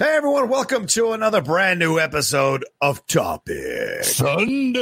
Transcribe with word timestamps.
Hey 0.00 0.16
everyone, 0.16 0.48
welcome 0.48 0.86
to 0.86 1.12
another 1.12 1.42
brand 1.42 1.78
new 1.78 1.98
episode 1.98 2.64
of 2.80 3.06
Topic. 3.06 4.02
Thunder. 4.02 4.80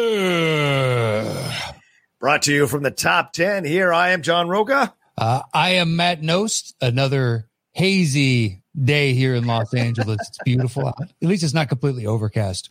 Brought 2.21 2.43
to 2.43 2.55
you 2.55 2.69
from 2.69 2.85
the 2.85 2.93
top 2.93 3.33
10. 3.33 3.65
Here 3.65 3.93
I 3.93 4.11
am, 4.11 4.23
John 4.23 4.49
Rocha. 4.49 4.95
Uh, 5.17 5.43
I 5.53 5.71
am 5.71 5.97
Matt 5.97 6.21
Knost. 6.21 6.73
Another 6.81 7.49
hazy 7.73 8.63
day 8.81 9.13
here 9.13 9.35
in 9.35 9.45
Los 9.45 9.75
Angeles. 9.75 10.19
It's 10.21 10.39
beautiful. 10.45 10.87
At 10.87 11.11
least 11.21 11.43
it's 11.43 11.53
not 11.53 11.69
completely 11.69 12.07
overcast. 12.07 12.71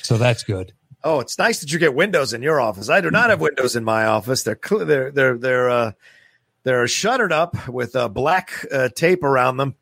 So 0.00 0.16
that's 0.16 0.42
good. 0.42 0.72
Oh, 1.02 1.20
it's 1.20 1.36
nice 1.36 1.60
that 1.60 1.70
you 1.70 1.78
get 1.78 1.94
windows 1.94 2.32
in 2.32 2.40
your 2.40 2.62
office. 2.62 2.88
I 2.88 3.02
do 3.02 3.10
not 3.10 3.28
have 3.28 3.42
windows 3.42 3.76
in 3.76 3.84
my 3.84 4.06
office. 4.06 4.42
They're 4.42 4.58
cl- 4.58 4.86
they're 4.86 5.10
they're 5.10 5.36
they're 5.36 5.68
uh, 5.68 5.92
they're 6.62 6.88
shuttered 6.88 7.30
up 7.30 7.68
with 7.68 7.94
uh, 7.94 8.08
black 8.08 8.64
uh, 8.72 8.88
tape 8.88 9.22
around 9.22 9.58
them. 9.58 9.74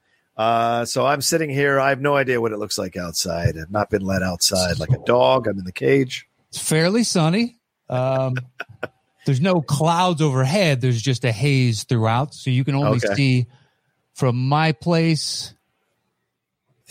Uh, 0.42 0.84
so 0.84 1.06
I'm 1.06 1.20
sitting 1.22 1.50
here. 1.50 1.78
I 1.78 1.90
have 1.90 2.00
no 2.00 2.16
idea 2.16 2.40
what 2.40 2.50
it 2.52 2.58
looks 2.58 2.76
like 2.76 2.96
outside. 2.96 3.56
I've 3.56 3.70
not 3.70 3.90
been 3.90 4.02
let 4.02 4.22
outside 4.22 4.80
like 4.80 4.90
a 4.90 4.98
dog. 5.06 5.46
I'm 5.46 5.56
in 5.58 5.64
the 5.64 5.70
cage. 5.72 6.26
It's 6.48 6.58
fairly 6.58 7.04
sunny. 7.04 7.60
Um, 7.88 8.34
there's 9.26 9.40
no 9.40 9.60
clouds 9.62 10.20
overhead. 10.20 10.80
There's 10.80 11.00
just 11.00 11.24
a 11.24 11.30
haze 11.30 11.84
throughout. 11.84 12.34
So 12.34 12.50
you 12.50 12.64
can 12.64 12.74
only 12.74 12.96
Okay. 13.04 13.14
see 13.14 13.46
from 14.14 14.48
my 14.48 14.72
place. 14.72 15.54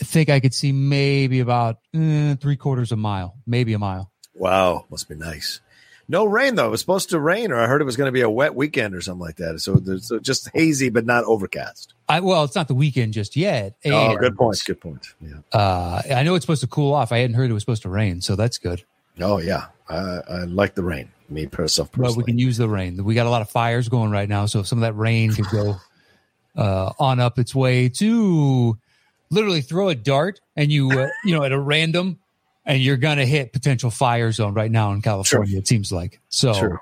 I 0.00 0.04
think 0.04 0.30
I 0.30 0.40
could 0.40 0.54
see 0.54 0.72
maybe 0.72 1.40
about 1.40 1.76
eh, 1.94 2.34
three 2.36 2.56
quarters 2.56 2.90
of 2.90 2.98
a 2.98 3.02
mile, 3.02 3.36
maybe 3.46 3.74
a 3.74 3.78
mile. 3.78 4.10
Wow, 4.34 4.86
must 4.90 5.08
be 5.10 5.14
nice. 5.14 5.60
No 6.12 6.26
rain 6.26 6.56
though. 6.56 6.66
It 6.66 6.70
was 6.70 6.80
supposed 6.80 7.08
to 7.10 7.18
rain, 7.18 7.50
or 7.50 7.58
I 7.58 7.66
heard 7.66 7.80
it 7.80 7.86
was 7.86 7.96
going 7.96 8.08
to 8.08 8.12
be 8.12 8.20
a 8.20 8.28
wet 8.28 8.54
weekend 8.54 8.94
or 8.94 9.00
something 9.00 9.22
like 9.22 9.36
that. 9.36 9.60
So 9.60 9.76
there's 9.76 10.08
so 10.08 10.18
just 10.18 10.50
hazy, 10.52 10.90
but 10.90 11.06
not 11.06 11.24
overcast. 11.24 11.94
I, 12.06 12.20
well, 12.20 12.44
it's 12.44 12.54
not 12.54 12.68
the 12.68 12.74
weekend 12.74 13.14
just 13.14 13.34
yet. 13.34 13.76
Oh, 13.86 14.14
good 14.16 14.36
point. 14.36 14.62
Good 14.66 14.78
point. 14.78 15.06
Yeah. 15.22 15.36
Uh, 15.58 16.02
I 16.14 16.22
know 16.22 16.34
it's 16.34 16.44
supposed 16.44 16.60
to 16.60 16.66
cool 16.66 16.92
off. 16.92 17.12
I 17.12 17.18
hadn't 17.18 17.34
heard 17.34 17.48
it 17.48 17.54
was 17.54 17.62
supposed 17.62 17.80
to 17.82 17.88
rain, 17.88 18.20
so 18.20 18.36
that's 18.36 18.58
good. 18.58 18.84
Oh 19.20 19.38
yeah, 19.38 19.68
I, 19.88 20.20
I 20.28 20.38
like 20.44 20.74
the 20.74 20.84
rain. 20.84 21.10
Me 21.30 21.46
But 21.46 21.52
personally. 21.56 22.16
we 22.18 22.24
can 22.24 22.38
use 22.38 22.58
the 22.58 22.68
rain. 22.68 23.02
We 23.02 23.14
got 23.14 23.26
a 23.26 23.30
lot 23.30 23.40
of 23.40 23.48
fires 23.48 23.88
going 23.88 24.10
right 24.10 24.28
now, 24.28 24.44
so 24.44 24.62
some 24.62 24.78
of 24.78 24.82
that 24.82 24.92
rain 24.92 25.32
could 25.32 25.46
go 25.46 25.76
uh, 26.56 26.92
on 26.98 27.20
up 27.20 27.38
its 27.38 27.54
way 27.54 27.88
to 27.88 28.78
literally 29.30 29.62
throw 29.62 29.88
a 29.88 29.94
dart 29.94 30.42
and 30.56 30.70
you 30.70 30.90
uh, 30.90 31.08
you 31.24 31.34
know 31.34 31.42
at 31.42 31.52
a 31.52 31.58
random, 31.58 32.18
and 32.64 32.80
you're 32.82 32.96
gonna 32.96 33.26
hit 33.26 33.52
potential 33.52 33.90
fire 33.90 34.32
zone 34.32 34.54
right 34.54 34.70
now 34.70 34.92
in 34.92 35.02
California. 35.02 35.58
It 35.58 35.68
seems 35.68 35.90
like 35.92 36.20
so. 36.28 36.78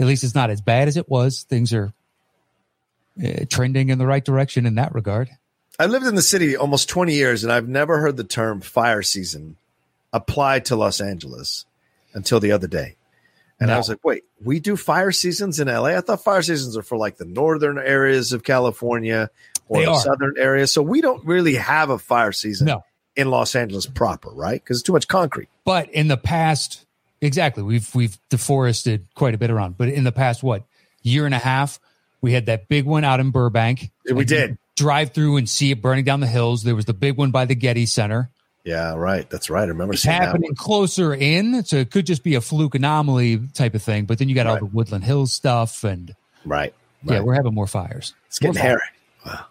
At 0.00 0.06
least 0.06 0.24
it's 0.24 0.34
not 0.34 0.50
as 0.50 0.60
bad 0.60 0.88
as 0.88 0.96
it 0.96 1.08
was. 1.08 1.42
Things 1.44 1.72
are 1.72 1.92
uh, 3.22 3.44
trending 3.48 3.90
in 3.90 3.98
the 3.98 4.06
right 4.06 4.24
direction 4.24 4.66
in 4.66 4.76
that 4.76 4.94
regard. 4.94 5.28
I 5.78 5.86
lived 5.86 6.06
in 6.06 6.14
the 6.14 6.22
city 6.22 6.56
almost 6.56 6.88
20 6.88 7.14
years, 7.14 7.44
and 7.44 7.52
I've 7.52 7.68
never 7.68 7.98
heard 7.98 8.16
the 8.16 8.24
term 8.24 8.60
fire 8.60 9.02
season 9.02 9.56
applied 10.12 10.64
to 10.66 10.76
Los 10.76 11.00
Angeles 11.00 11.66
until 12.14 12.40
the 12.40 12.52
other 12.52 12.66
day. 12.66 12.96
And 13.60 13.70
I 13.70 13.76
was 13.78 13.88
like, 13.88 14.04
wait, 14.04 14.24
we 14.42 14.58
do 14.58 14.76
fire 14.76 15.12
seasons 15.12 15.60
in 15.60 15.68
LA? 15.68 15.90
I 15.96 16.00
thought 16.00 16.24
fire 16.24 16.42
seasons 16.42 16.76
are 16.76 16.82
for 16.82 16.98
like 16.98 17.16
the 17.16 17.24
northern 17.24 17.78
areas 17.78 18.32
of 18.32 18.42
California 18.42 19.30
or 19.68 19.78
They 19.80 19.84
the 19.84 19.92
are. 19.92 20.00
southern 20.00 20.34
areas. 20.36 20.72
So 20.72 20.82
we 20.82 21.00
don't 21.00 21.24
really 21.24 21.54
have 21.54 21.88
a 21.90 21.98
fire 21.98 22.32
season 22.32 22.66
No. 22.66 22.84
In 23.16 23.30
Los 23.30 23.54
Angeles 23.54 23.86
proper, 23.86 24.30
right? 24.30 24.62
Because 24.62 24.78
it's 24.78 24.86
too 24.86 24.92
much 24.92 25.08
concrete. 25.08 25.48
But 25.64 25.90
in 25.90 26.08
the 26.08 26.16
past, 26.16 26.84
exactly, 27.20 27.62
we've 27.62 27.94
we've 27.94 28.18
deforested 28.28 29.06
quite 29.14 29.34
a 29.34 29.38
bit 29.38 29.50
around. 29.50 29.76
But 29.78 29.88
in 29.88 30.04
the 30.04 30.12
past, 30.12 30.42
what 30.42 30.64
year 31.02 31.26
and 31.26 31.34
a 31.34 31.38
half, 31.38 31.78
we 32.20 32.32
had 32.32 32.46
that 32.46 32.68
big 32.68 32.84
one 32.84 33.04
out 33.04 33.20
in 33.20 33.30
Burbank. 33.30 33.90
Yeah, 34.06 34.14
we 34.14 34.24
did. 34.24 34.58
Drive 34.76 35.12
through 35.12 35.36
and 35.36 35.48
see 35.48 35.70
it 35.70 35.82
burning 35.82 36.04
down 36.04 36.20
the 36.20 36.26
hills. 36.26 36.62
There 36.62 36.74
was 36.74 36.86
the 36.86 36.94
big 36.94 37.16
one 37.16 37.30
by 37.30 37.44
the 37.44 37.54
Getty 37.54 37.86
Center. 37.86 38.30
Yeah, 38.64 38.94
right. 38.94 39.28
That's 39.28 39.50
right. 39.50 39.64
I 39.64 39.66
remember 39.66 39.92
It's 39.92 40.04
happening 40.04 40.54
closer 40.54 41.12
in, 41.12 41.64
so 41.64 41.76
it 41.76 41.90
could 41.90 42.06
just 42.06 42.22
be 42.22 42.36
a 42.36 42.40
fluke 42.40 42.76
anomaly 42.76 43.40
type 43.54 43.74
of 43.74 43.82
thing. 43.82 44.04
But 44.04 44.18
then 44.18 44.28
you 44.28 44.34
got 44.36 44.46
all 44.46 44.58
the 44.58 44.66
Woodland 44.66 45.04
Hills 45.04 45.32
stuff, 45.32 45.82
and 45.84 46.14
Right. 46.44 46.72
yeah, 47.04 47.20
we're 47.20 47.34
having 47.34 47.54
more 47.54 47.66
fires. 47.66 48.14
It's 48.28 48.38
getting 48.38 48.54
More 48.54 48.62
hairy. 48.62 48.80
Wow. 49.26 49.44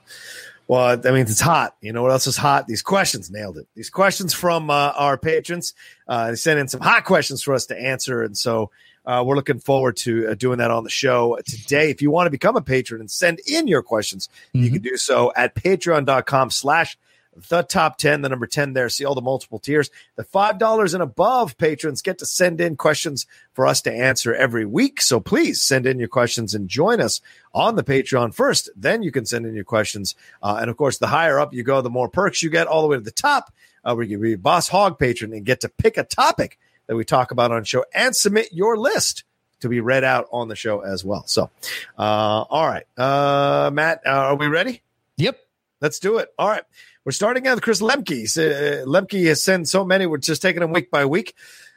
Well, 0.68 0.96
that 0.96 1.14
means 1.14 1.30
it's 1.30 1.42
hot. 1.42 1.76
You 1.82 1.92
know 1.92 2.02
what 2.02 2.12
else 2.12 2.28
is 2.28 2.38
hot? 2.38 2.66
These 2.68 2.82
questions 2.82 3.30
nailed 3.30 3.58
it. 3.58 3.68
These 3.76 3.90
questions 3.90 4.34
from 4.34 4.70
uh, 4.70 4.94
our 4.96 5.18
patrons. 5.18 5.74
Uh, 6.08 6.30
they 6.30 6.36
sent 6.36 6.60
in 6.60 6.68
some 6.70 6.80
hot 6.82 7.04
questions 7.04 7.44
for 7.44 7.54
us 7.54 7.66
to 7.68 7.78
answer, 7.78 8.24
and 8.24 8.38
so 8.38 8.72
uh, 9.06 9.22
we're 9.26 9.36
looking 9.36 9.60
forward 9.60 9.98
to 9.98 10.28
uh, 10.30 10.34
doing 10.36 10.60
that 10.60 10.72
on 10.72 10.84
the 10.84 10.90
show 10.90 11.38
today. 11.46 11.90
If 11.90 12.02
you 12.02 12.10
want 12.12 12.28
to 12.28 12.32
become 12.32 12.56
a 12.56 12.62
patron 12.62 13.02
and 13.02 13.12
send 13.12 13.40
in 13.48 13.68
your 13.68 13.82
questions, 13.82 14.30
you 14.54 14.70
Mhm. 14.70 14.74
can 14.74 14.82
do 14.82 14.96
so 14.98 15.34
at 15.36 15.56
patreon.com 15.56 16.52
slash 16.52 16.98
the 17.36 17.62
top 17.62 17.98
10, 17.98 18.22
the 18.22 18.30
number 18.30 18.46
10 18.46 18.74
there. 18.74 18.90
See 18.90 19.06
all 19.06 19.16
the 19.16 19.22
multiple 19.22 19.60
tiers. 19.60 19.90
The 20.16 20.24
$5 20.24 20.94
and 20.94 21.04
above 21.04 21.58
patrons 21.58 22.02
get 22.02 22.20
to 22.20 22.26
send 22.26 22.60
in 22.60 22.76
questions 22.76 23.26
for 23.54 23.66
us 23.66 23.82
to 23.84 23.92
answer 23.92 24.34
every 24.34 24.66
week. 24.66 25.02
So 25.02 25.20
please 25.20 25.62
send 25.62 25.86
in 25.86 26.00
your 26.00 26.10
questions 26.10 26.54
and 26.54 26.68
join 26.68 27.00
us 27.00 27.22
on 27.54 27.76
the 27.76 27.84
Patreon 27.84 28.34
first. 28.34 28.70
Then 28.76 29.02
you 29.04 29.12
can 29.12 29.26
send 29.26 29.46
in 29.46 29.56
your 29.56 29.64
questions. 29.64 30.16
Uh, 30.44 30.58
and 30.60 30.70
of 30.70 30.78
course, 30.78 30.98
the 30.98 31.08
higher 31.08 31.40
up 31.40 31.54
you 31.54 31.64
go, 31.64 31.82
the 31.82 31.90
more 31.90 32.10
perks 32.10 32.44
you 32.44 32.50
get 32.50 32.68
all 32.68 32.82
the 32.82 32.88
way 32.88 32.98
to 32.98 33.04
the 33.04 33.12
top, 33.12 33.54
uh, 33.84 33.94
where 33.94 34.06
you 34.06 34.18
can 34.18 34.22
be 34.22 34.36
Boss 34.36 34.68
Hog 34.68 35.00
patron 35.00 35.34
and 35.34 35.46
get 35.46 35.62
to 35.62 35.70
pick 35.70 35.98
a 35.98 36.04
topic 36.04 36.60
that 36.88 36.96
we 36.96 37.06
talk 37.06 37.32
about 37.32 37.52
on 37.52 37.64
show 37.64 37.86
and 37.94 38.16
submit 38.16 38.50
your 38.52 38.78
list 38.78 39.24
to 39.62 39.70
be 39.70 39.80
read 39.80 40.04
out 40.04 40.28
on 40.32 40.48
the 40.48 40.56
show 40.56 40.82
as 40.82 41.06
well. 41.06 41.24
So, 41.28 41.50
uh, 41.98 42.02
all 42.50 42.68
right. 42.68 42.86
Uh, 42.98 43.70
Matt, 43.72 44.02
uh, 44.06 44.10
are 44.10 44.36
we 44.36 44.48
ready? 44.48 44.82
Yep. 45.18 45.40
Let's 45.82 46.00
do 46.00 46.18
it. 46.18 46.30
All 46.38 46.48
right. 46.48 46.64
We're 47.04 47.12
starting 47.12 47.48
out 47.48 47.56
with 47.56 47.64
Chris 47.64 47.82
Lemke. 47.82 48.38
Uh, 48.38 48.86
Lemke 48.86 49.26
has 49.28 49.42
sent 49.42 49.68
so 49.68 49.84
many. 49.84 50.06
We're 50.06 50.18
just 50.18 50.42
taking 50.42 50.62
them 50.62 50.72
week 50.72 50.92
by 50.92 51.06
week. 51.06 51.34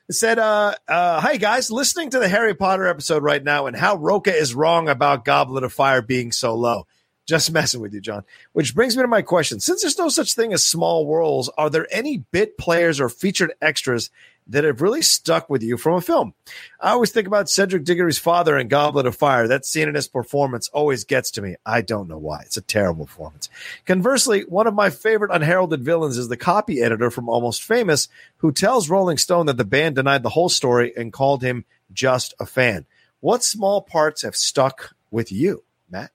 It 0.08 0.12
said, 0.12 0.38
uh, 0.38 0.74
uh, 0.86 1.20
hi 1.20 1.38
guys, 1.38 1.70
listening 1.70 2.10
to 2.10 2.18
the 2.18 2.28
Harry 2.28 2.54
Potter 2.54 2.86
episode 2.86 3.22
right 3.22 3.42
now 3.42 3.66
and 3.66 3.74
how 3.74 3.96
Rocha 3.96 4.36
is 4.36 4.54
wrong 4.54 4.90
about 4.90 5.24
Goblet 5.24 5.64
of 5.64 5.72
Fire 5.72 6.02
being 6.02 6.30
so 6.30 6.54
low. 6.54 6.86
Just 7.26 7.50
messing 7.52 7.80
with 7.80 7.94
you, 7.94 8.02
John. 8.02 8.24
Which 8.52 8.74
brings 8.74 8.94
me 8.94 9.02
to 9.02 9.08
my 9.08 9.22
question. 9.22 9.60
Since 9.60 9.80
there's 9.80 9.98
no 9.98 10.10
such 10.10 10.34
thing 10.34 10.52
as 10.52 10.62
small 10.62 11.06
worlds, 11.06 11.48
are 11.56 11.70
there 11.70 11.88
any 11.90 12.18
bit 12.18 12.58
players 12.58 13.00
or 13.00 13.08
featured 13.08 13.54
extras 13.62 14.10
that 14.48 14.64
have 14.64 14.82
really 14.82 15.02
stuck 15.02 15.48
with 15.48 15.62
you 15.62 15.76
from 15.76 15.94
a 15.94 16.00
film? 16.00 16.34
I 16.80 16.90
always 16.90 17.10
think 17.10 17.26
about 17.26 17.48
Cedric 17.48 17.84
Diggory's 17.84 18.18
father 18.18 18.58
in 18.58 18.68
Goblet 18.68 19.06
of 19.06 19.16
Fire. 19.16 19.48
That 19.48 19.64
scene 19.64 19.88
in 19.88 19.94
his 19.94 20.08
performance 20.08 20.68
always 20.68 21.04
gets 21.04 21.30
to 21.32 21.42
me. 21.42 21.56
I 21.64 21.80
don't 21.80 22.08
know 22.08 22.18
why. 22.18 22.42
It's 22.42 22.56
a 22.56 22.62
terrible 22.62 23.06
performance. 23.06 23.48
Conversely, 23.86 24.42
one 24.42 24.66
of 24.66 24.74
my 24.74 24.90
favorite 24.90 25.30
unheralded 25.32 25.82
villains 25.82 26.18
is 26.18 26.28
the 26.28 26.36
copy 26.36 26.82
editor 26.82 27.10
from 27.10 27.28
Almost 27.28 27.62
Famous, 27.62 28.08
who 28.38 28.52
tells 28.52 28.90
Rolling 28.90 29.18
Stone 29.18 29.46
that 29.46 29.56
the 29.56 29.64
band 29.64 29.96
denied 29.96 30.22
the 30.22 30.28
whole 30.30 30.48
story 30.50 30.92
and 30.96 31.12
called 31.12 31.42
him 31.42 31.64
just 31.92 32.34
a 32.38 32.46
fan. 32.46 32.86
What 33.20 33.42
small 33.42 33.80
parts 33.80 34.22
have 34.22 34.36
stuck 34.36 34.94
with 35.10 35.32
you, 35.32 35.64
Matt? 35.90 36.10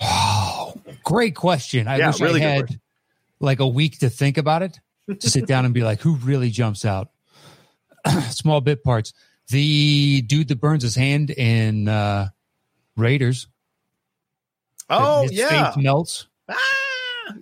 Oh, 0.00 0.74
great 1.04 1.34
question. 1.34 1.86
I 1.86 1.98
Yeah, 1.98 2.08
wish 2.08 2.20
really 2.20 2.44
I 2.44 2.48
had 2.48 2.80
like 3.40 3.60
a 3.60 3.66
week 3.66 3.98
to 3.98 4.08
think 4.10 4.38
about 4.38 4.62
it, 4.62 4.80
sit 5.20 5.46
down 5.46 5.64
and 5.64 5.74
be 5.74 5.82
like, 5.82 6.00
who 6.00 6.16
really 6.16 6.50
jumps 6.50 6.84
out? 6.84 7.10
Small 8.30 8.60
bit 8.60 8.82
parts. 8.82 9.12
The 9.48 10.22
dude 10.22 10.48
that 10.48 10.60
burns 10.60 10.82
his 10.82 10.94
hand 10.94 11.30
in 11.30 11.88
uh, 11.88 12.28
Raiders. 12.96 13.46
Oh, 14.88 15.28
yeah. 15.30 15.74
melts. 15.76 16.26
Ah, 16.48 16.56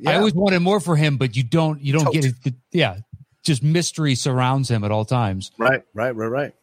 I 0.06 0.14
always 0.14 0.34
wanted 0.34 0.60
more 0.60 0.80
for 0.80 0.96
him, 0.96 1.16
but 1.16 1.36
you 1.36 1.42
don't. 1.42 1.80
You 1.80 1.94
don't 1.94 2.06
Toht. 2.06 2.12
get 2.12 2.24
it. 2.44 2.54
Yeah, 2.70 2.98
just 3.42 3.62
mystery 3.62 4.14
surrounds 4.14 4.70
him 4.70 4.84
at 4.84 4.90
all 4.90 5.04
times. 5.04 5.50
right, 5.58 5.82
right, 5.94 6.14
right, 6.14 6.26
right. 6.26 6.54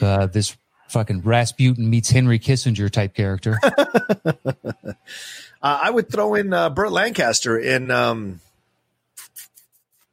Uh, 0.00 0.26
this 0.26 0.56
fucking 0.88 1.22
Rasputin 1.22 1.88
meets 1.88 2.10
Henry 2.10 2.38
Kissinger 2.38 2.90
type 2.90 3.14
character. 3.14 3.58
Uh, 5.62 5.78
I 5.84 5.90
would 5.90 6.10
throw 6.10 6.34
in 6.34 6.52
uh, 6.52 6.70
Burt 6.70 6.90
Lancaster 6.90 7.56
in 7.56 7.88
um, 7.92 8.40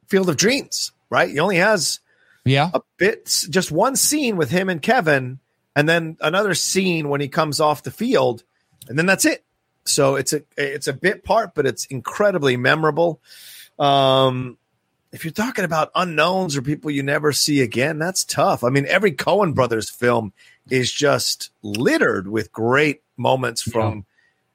Field 0.09 0.29
of 0.29 0.37
Dreams. 0.37 0.91
Right, 1.09 1.29
he 1.29 1.39
only 1.39 1.57
has 1.57 2.01
yeah, 2.45 2.69
a 2.71 2.81
bit, 2.97 3.25
just 3.49 3.71
one 3.71 3.95
scene 3.95 4.37
with 4.37 4.51
him 4.51 4.69
and 4.69 4.79
Kevin, 4.79 5.15
and 5.15 5.39
and 5.75 5.89
then 5.89 6.17
another 6.21 6.53
scene 6.53 7.09
when 7.09 7.21
he 7.21 7.27
comes 7.27 7.59
off 7.59 7.83
the 7.83 7.91
field, 7.91 8.43
and 8.87 8.97
then 8.97 9.05
that's 9.05 9.25
it. 9.25 9.43
So 9.85 10.15
it's 10.15 10.33
a 10.33 10.43
it's 10.57 10.87
a 10.87 10.93
bit 10.93 11.23
part, 11.23 11.55
but 11.55 11.65
it's 11.65 11.85
incredibly 11.85 12.57
memorable. 12.57 13.21
Um, 13.77 14.57
if 15.11 15.23
you're 15.23 15.31
talking 15.31 15.65
about 15.65 15.91
unknowns 15.95 16.55
or 16.55 16.61
people 16.61 16.91
you 16.91 17.01
never 17.01 17.31
see 17.31 17.61
again, 17.61 17.97
that's 17.97 18.23
tough. 18.23 18.63
I 18.63 18.69
mean, 18.69 18.85
every 18.87 19.11
Coen 19.11 19.55
brothers 19.55 19.89
film 19.89 20.33
is 20.69 20.91
just 20.91 21.49
littered 21.63 22.27
with 22.27 22.51
great 22.51 23.01
moments 23.17 23.61
from 23.61 24.05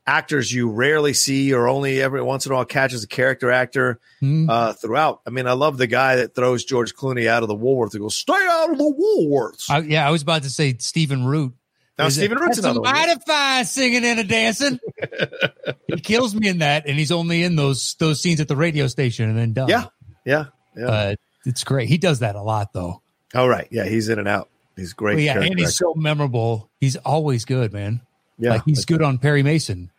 actors 0.06 0.52
you 0.52 0.68
rarely 0.70 1.14
see 1.14 1.52
or 1.54 1.66
only 1.68 2.00
every 2.02 2.22
once 2.22 2.44
in 2.46 2.52
a 2.52 2.54
while 2.54 2.64
catches 2.64 3.02
a 3.04 3.08
character 3.08 3.50
actor 3.50 3.98
Hmm. 4.20 4.48
uh, 4.50 4.72
throughout. 4.74 5.20
I 5.26 5.30
mean, 5.30 5.46
I 5.46 5.52
love 5.52 5.78
the 5.78 5.86
guy 5.86 6.16
that 6.16 6.34
throws 6.34 6.64
George 6.64 6.94
Clooney 6.94 7.26
out 7.26 7.42
of 7.42 7.48
the 7.48 7.54
Woolworth 7.54 7.94
and 7.94 8.02
goes, 8.02 8.16
"Stay 8.16 8.32
out 8.34 8.70
of 8.70 8.78
the 8.78 8.84
Woolworths." 8.84 9.70
I, 9.70 9.78
yeah, 9.80 10.06
I 10.06 10.10
was 10.10 10.22
about 10.22 10.42
to 10.42 10.50
say 10.50 10.76
Stephen 10.78 11.24
Root. 11.24 11.54
now, 11.98 12.06
Is 12.06 12.18
it- 12.18 12.22
Stephen 12.22 12.38
Root's 12.38 12.56
That's 12.56 12.66
another 12.66 12.80
one. 12.80 12.92
mighty 12.92 13.20
fine 13.26 13.64
singing 13.64 14.04
and 14.04 14.20
a 14.20 14.24
dancing. 14.24 14.78
he 15.88 16.00
kills 16.00 16.34
me 16.34 16.48
in 16.48 16.58
that, 16.58 16.86
and 16.86 16.98
he's 16.98 17.12
only 17.12 17.42
in 17.42 17.56
those 17.56 17.94
those 17.98 18.20
scenes 18.20 18.40
at 18.40 18.48
the 18.48 18.56
radio 18.56 18.86
station 18.88 19.28
and 19.28 19.38
then 19.38 19.52
done. 19.52 19.68
Yeah, 19.68 19.86
yeah, 20.24 20.46
yeah. 20.76 20.86
Uh, 20.86 21.14
it's 21.46 21.64
great. 21.64 21.88
He 21.88 21.98
does 21.98 22.18
that 22.20 22.36
a 22.36 22.42
lot, 22.42 22.72
though. 22.72 23.00
All 23.34 23.48
right, 23.48 23.68
yeah, 23.70 23.84
he's 23.84 24.08
in 24.08 24.18
and 24.18 24.28
out. 24.28 24.48
He's 24.76 24.92
great. 24.92 25.14
But 25.14 25.22
yeah, 25.22 25.34
and 25.40 25.58
he's 25.58 25.68
actor. 25.68 25.70
so 25.70 25.94
memorable. 25.94 26.68
He's 26.80 26.96
always 26.96 27.44
good, 27.44 27.72
man. 27.72 28.00
yeah. 28.38 28.50
like 28.50 28.62
he's 28.64 28.84
good 28.84 29.02
on 29.02 29.18
Perry 29.18 29.42
Mason. 29.42 29.90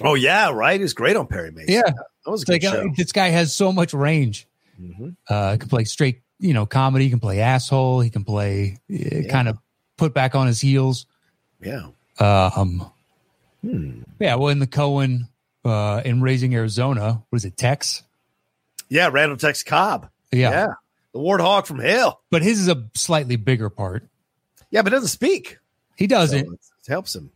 Oh 0.00 0.14
yeah, 0.14 0.50
right. 0.50 0.80
He's 0.80 0.94
great 0.94 1.16
on 1.16 1.26
Perry 1.26 1.50
Mason. 1.52 1.72
Yeah. 1.74 1.82
that 1.82 2.30
was 2.30 2.40
a 2.40 2.42
It's 2.42 2.44
good 2.44 2.52
like 2.52 2.64
uh, 2.64 2.82
show. 2.82 2.92
this 2.96 3.12
guy 3.12 3.28
has 3.28 3.54
so 3.54 3.72
much 3.72 3.92
range. 3.92 4.46
Mhm. 4.80 5.16
Uh, 5.28 5.52
he 5.52 5.58
can 5.58 5.68
play 5.68 5.84
straight, 5.84 6.22
you 6.38 6.54
know, 6.54 6.64
comedy. 6.66 7.04
He 7.04 7.10
can 7.10 7.20
play 7.20 7.40
asshole. 7.40 8.00
He 8.00 8.10
can 8.10 8.24
play 8.24 8.78
uh, 8.92 9.28
kind 9.30 9.48
of 9.48 9.58
put 9.98 10.14
back 10.14 10.34
on 10.34 10.46
his 10.46 10.60
heels. 10.60 11.06
Yeah. 11.60 11.88
Um, 12.18 12.90
Hmm. 13.62 14.02
yeah. 14.18 14.34
Well, 14.36 14.48
in 14.48 14.58
the 14.58 14.66
Coen 14.66 15.28
uh, 15.64 16.02
in 16.04 16.20
Raising 16.22 16.54
Arizona, 16.54 17.22
what 17.28 17.36
is 17.36 17.44
it? 17.44 17.56
Tex. 17.56 18.02
Yeah, 18.88 19.08
Randall 19.12 19.36
Tex 19.36 19.62
Cobb. 19.62 20.08
Yeah. 20.32 20.50
Yeah. 20.50 20.66
The 21.12 21.18
Warthog 21.20 21.66
from 21.66 21.78
hell. 21.78 22.22
but 22.30 22.42
his 22.42 22.58
is 22.60 22.68
a 22.68 22.88
slightly 22.94 23.36
bigger 23.36 23.68
part. 23.70 24.08
Yeah, 24.70 24.82
but 24.82 24.90
doesn't 24.90 25.08
speak. 25.08 25.58
He 25.96 26.06
doesn't, 26.06 26.46
it 26.50 26.58
helps 26.88 27.14
him. 27.14 27.30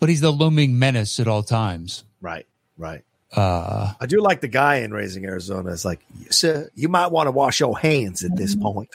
But 0.00 0.08
he's 0.08 0.20
the 0.20 0.30
looming 0.30 0.78
menace 0.78 1.20
at 1.20 1.28
all 1.28 1.42
times. 1.42 2.04
Right, 2.20 2.46
right. 2.76 3.04
Uh, 3.32 3.92
I 4.00 4.06
do 4.06 4.20
like 4.20 4.40
the 4.40 4.48
guy 4.48 4.76
in 4.76 4.92
Raising 4.92 5.24
Arizona. 5.24 5.70
It's 5.70 5.84
like, 5.84 6.00
sir, 6.30 6.68
you 6.74 6.88
might 6.88 7.12
want 7.12 7.28
to 7.28 7.30
wash 7.30 7.60
your 7.60 7.78
hands 7.78 8.24
at 8.24 8.34
this 8.34 8.56
point. 8.56 8.90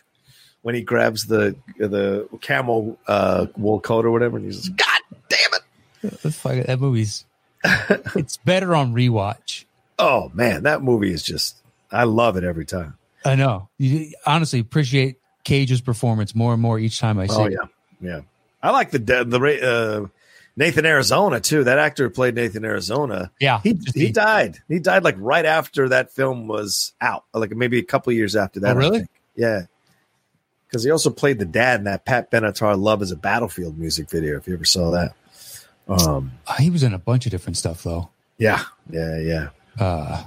When 0.62 0.74
he 0.74 0.82
grabs 0.82 1.28
the 1.28 1.56
the 1.78 2.28
camel 2.42 2.98
uh, 3.08 3.46
wool 3.56 3.80
coat 3.80 4.04
or 4.04 4.10
whatever, 4.10 4.38
and 4.38 4.46
he's 4.48 4.64
just, 4.64 4.76
God 4.76 5.00
damn 5.30 5.54
it! 5.54 6.66
that 6.66 6.80
movie's 6.80 7.24
it's 8.16 8.38
better 8.38 8.76
on 8.76 8.94
rewatch. 8.94 9.66
Oh 10.00 10.32
man, 10.34 10.64
that 10.64 10.82
movie 10.82 11.14
is 11.14 11.22
just 11.22 11.58
I 11.92 12.04
love 12.06 12.36
it 12.36 12.44
every 12.44 12.66
time. 12.66 12.96
I 13.24 13.36
know. 13.36 13.70
You 13.78 14.12
honestly 14.26 14.60
appreciate 14.60 15.20
Cage's 15.44 15.82
performance 15.82 16.36
more 16.36 16.54
and 16.54 16.62
more 16.62 16.78
each 16.80 17.00
time 17.00 17.20
I 17.20 17.28
see. 17.28 17.36
Oh 17.36 17.46
it. 17.46 17.54
yeah, 17.54 17.68
yeah. 18.02 18.22
I 18.62 18.72
like 18.72 18.92
the 18.92 19.00
the 19.00 19.40
uh, 19.62 20.08
Nathan 20.58 20.86
Arizona 20.86 21.40
too. 21.40 21.66
That 21.66 21.80
actor 21.80 22.06
who 22.06 22.10
played 22.10 22.36
Nathan 22.36 22.64
Arizona. 22.66 23.32
yeah. 23.40 23.60
He 23.62 23.78
he 23.94 24.12
died. 24.12 24.60
He 24.70 24.80
died 24.80 25.04
like 25.04 25.16
right 25.20 25.46
after 25.46 25.90
that 25.90 26.12
film 26.14 26.48
was 26.48 26.94
out, 27.02 27.26
like 27.34 27.52
maybe 27.52 27.80
a 27.80 27.84
couple 27.84 28.14
years 28.14 28.36
after 28.36 28.62
that. 28.62 28.76
Oh, 28.76 28.80
really? 28.80 29.06
Yeah. 29.36 29.64
Because 30.68 30.84
he 30.84 30.92
also 30.92 31.10
played 31.10 31.40
the 31.40 31.46
dad 31.46 31.80
in 31.82 31.84
that 31.86 32.06
Pat 32.06 32.32
Benatar 32.32 32.78
"Love 32.78 33.02
Is 33.02 33.12
a 33.12 33.16
Battlefield" 33.16 33.78
music 33.78 34.10
video. 34.10 34.38
If 34.38 34.48
you 34.48 34.54
ever 34.54 34.66
saw 34.66 34.92
that. 34.92 35.14
Um. 35.88 36.32
Uh, 36.48 36.56
He 36.56 36.70
was 36.70 36.84
in 36.84 36.94
a 36.94 37.00
bunch 37.00 37.26
of 37.26 37.32
different 37.32 37.58
stuff 37.58 37.84
though. 37.84 38.10
Yeah. 38.38 38.64
Yeah. 38.90 39.20
Yeah. 39.20 39.50
Uh, 39.80 40.24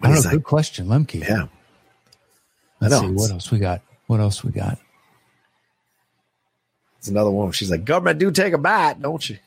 I 0.00 0.02
don't 0.02 0.12
know. 0.12 0.16
is 0.18 0.24
that? 0.24 0.30
Good 0.32 0.44
question, 0.44 0.86
Lemke. 0.86 1.20
Yeah. 1.20 1.46
I 2.80 2.86
Let's 2.88 3.00
see 3.00 3.06
what 3.10 3.30
else 3.30 3.50
we 3.50 3.58
got. 3.58 3.82
What 4.06 4.20
else 4.20 4.44
we 4.44 4.52
got? 4.52 4.78
It's 6.98 7.08
another 7.08 7.30
one. 7.30 7.52
She's 7.52 7.70
like, 7.70 7.84
"Government 7.84 8.18
do 8.18 8.30
take 8.30 8.52
a 8.52 8.58
bite, 8.58 9.00
don't 9.00 9.28
you?" 9.28 9.38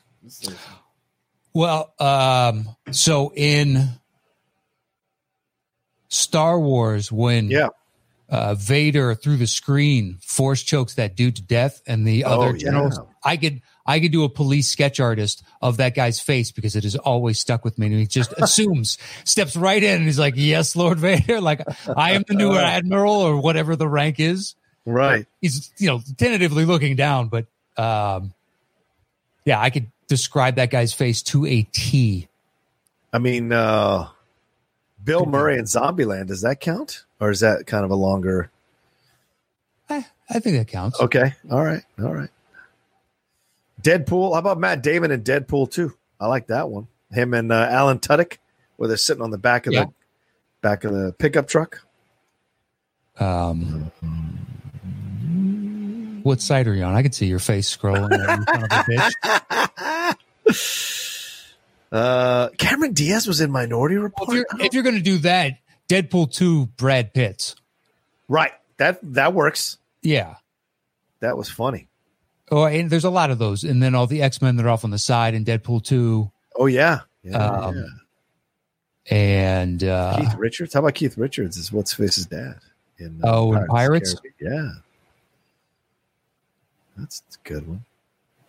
Well, 1.54 1.92
um, 2.00 2.68
so 2.90 3.32
in 3.34 3.88
Star 6.08 6.58
Wars, 6.58 7.10
when 7.12 7.50
Yeah. 7.50 7.68
uh, 8.28 8.54
Vader 8.54 9.14
through 9.14 9.36
the 9.36 9.46
screen 9.46 10.18
force 10.22 10.62
chokes 10.62 10.94
that 10.94 11.16
dude 11.16 11.36
to 11.36 11.42
death, 11.42 11.82
and 11.86 12.06
the 12.06 12.24
other 12.24 12.48
Oh, 12.48 12.52
generals, 12.56 12.98
yeah. 12.98 13.04
I 13.24 13.36
could 13.36 13.60
I 13.84 13.98
could 13.98 14.12
do 14.12 14.22
a 14.22 14.28
police 14.28 14.68
sketch 14.68 15.00
artist 15.00 15.42
of 15.60 15.78
that 15.78 15.96
guy's 15.96 16.20
face 16.20 16.52
because 16.52 16.76
it 16.76 16.84
has 16.84 16.94
always 16.94 17.40
stuck 17.40 17.64
with 17.64 17.78
me. 17.80 17.86
And 17.88 17.96
he 17.96 18.06
just 18.06 18.32
assumes, 18.38 18.96
steps 19.24 19.56
right 19.56 19.82
in, 19.82 19.96
and 19.96 20.04
he's 20.04 20.20
like, 20.20 20.34
"Yes, 20.36 20.76
Lord 20.76 20.98
Vader, 21.00 21.40
like 21.40 21.62
I 21.96 22.12
am 22.12 22.24
the 22.28 22.34
new 22.34 22.52
admiral 22.56 23.14
or 23.14 23.38
whatever 23.40 23.74
the 23.76 23.88
rank 23.88 24.20
is." 24.20 24.54
Right. 24.84 25.26
He's 25.40 25.72
you 25.78 25.88
know 25.88 26.00
tentatively 26.16 26.64
looking 26.64 26.96
down, 26.96 27.28
but 27.28 27.46
um, 27.76 28.32
yeah, 29.44 29.60
I 29.60 29.70
could 29.70 29.86
describe 30.08 30.56
that 30.56 30.70
guy's 30.70 30.92
face 30.92 31.22
to 31.24 31.46
a 31.46 31.62
T. 31.62 32.28
I 33.12 33.18
mean, 33.18 33.52
uh, 33.52 34.08
Bill 35.04 35.26
Murray 35.26 35.58
in 35.58 35.64
Zombieland, 35.64 36.26
does 36.28 36.42
that 36.42 36.60
count? 36.60 37.04
Or 37.20 37.30
is 37.30 37.40
that 37.40 37.66
kind 37.66 37.84
of 37.84 37.90
a 37.90 37.94
longer? 37.94 38.50
Eh, 39.90 40.02
I 40.30 40.38
think 40.40 40.56
that 40.56 40.68
counts. 40.68 40.98
Okay. 41.00 41.34
All 41.50 41.62
right. 41.62 41.82
All 42.00 42.12
right. 42.12 42.30
Deadpool. 43.82 44.32
How 44.32 44.38
about 44.38 44.58
Matt 44.58 44.82
Damon 44.82 45.10
in 45.10 45.22
Deadpool 45.22 45.70
too? 45.70 45.94
I 46.20 46.26
like 46.26 46.48
that 46.48 46.68
one. 46.68 46.88
Him 47.10 47.34
and 47.34 47.52
uh, 47.52 47.68
Alan 47.70 47.98
Tudyk, 47.98 48.38
where 48.76 48.88
they're 48.88 48.96
sitting 48.96 49.22
on 49.22 49.30
the 49.30 49.38
back 49.38 49.66
of 49.66 49.72
Yeah. 49.72 49.84
the 49.84 49.92
back 50.62 50.84
of 50.84 50.92
the 50.92 51.12
pickup 51.18 51.46
truck. 51.48 51.80
Um, 53.18 53.90
what 56.24 56.40
side 56.40 56.66
are 56.68 56.74
you 56.74 56.82
on? 56.84 56.94
I 56.94 57.02
can 57.02 57.12
see 57.12 57.26
your 57.26 57.38
face 57.38 57.74
scrolling. 57.74 58.10
there, 58.10 58.38
you 59.26 60.06
of. 60.06 60.16
Uh, 61.90 62.48
Cameron 62.56 62.94
Diaz 62.94 63.26
was 63.26 63.42
in 63.42 63.50
Minority 63.50 63.96
Report. 63.96 64.30
If 64.30 64.34
you're, 64.34 64.46
if 64.66 64.72
you're 64.74 64.82
going 64.82 64.94
to 64.96 65.02
do 65.02 65.18
that, 65.18 65.58
Deadpool 65.90 66.32
2, 66.32 66.66
Brad 66.78 67.12
Pitts. 67.12 67.54
right. 68.28 68.52
That 68.78 68.98
that 69.12 69.34
works. 69.34 69.76
Yeah. 70.00 70.36
That 71.20 71.36
was 71.36 71.50
funny. 71.50 71.88
Oh, 72.50 72.64
and 72.64 72.88
there's 72.88 73.04
a 73.04 73.10
lot 73.10 73.30
of 73.30 73.38
those. 73.38 73.62
And 73.62 73.82
then 73.82 73.94
all 73.94 74.06
the 74.06 74.22
X 74.22 74.40
Men 74.40 74.56
that 74.56 74.64
are 74.66 74.70
off 74.70 74.84
on 74.84 74.90
the 74.90 74.98
side 74.98 75.34
in 75.34 75.44
Deadpool 75.44 75.84
2. 75.84 76.30
Oh 76.56 76.66
yeah. 76.66 77.00
Yeah, 77.22 77.36
Um, 77.36 77.76
yeah. 77.76 79.14
And 79.16 79.84
uh, 79.84 80.16
Keith 80.18 80.34
Richards. 80.36 80.72
How 80.74 80.80
about 80.80 80.94
Keith 80.94 81.18
Richards? 81.18 81.56
Is 81.58 81.70
what's 81.70 81.92
face's 81.92 82.24
dad 82.26 82.56
in 82.98 83.20
Oh, 83.22 83.52
in 83.52 83.58
of 83.58 83.62
the 83.64 83.68
Pirates? 83.68 84.16
Yeah, 84.40 84.70
that's 86.96 87.22
a 87.44 87.48
good 87.48 87.66
one. 87.68 87.84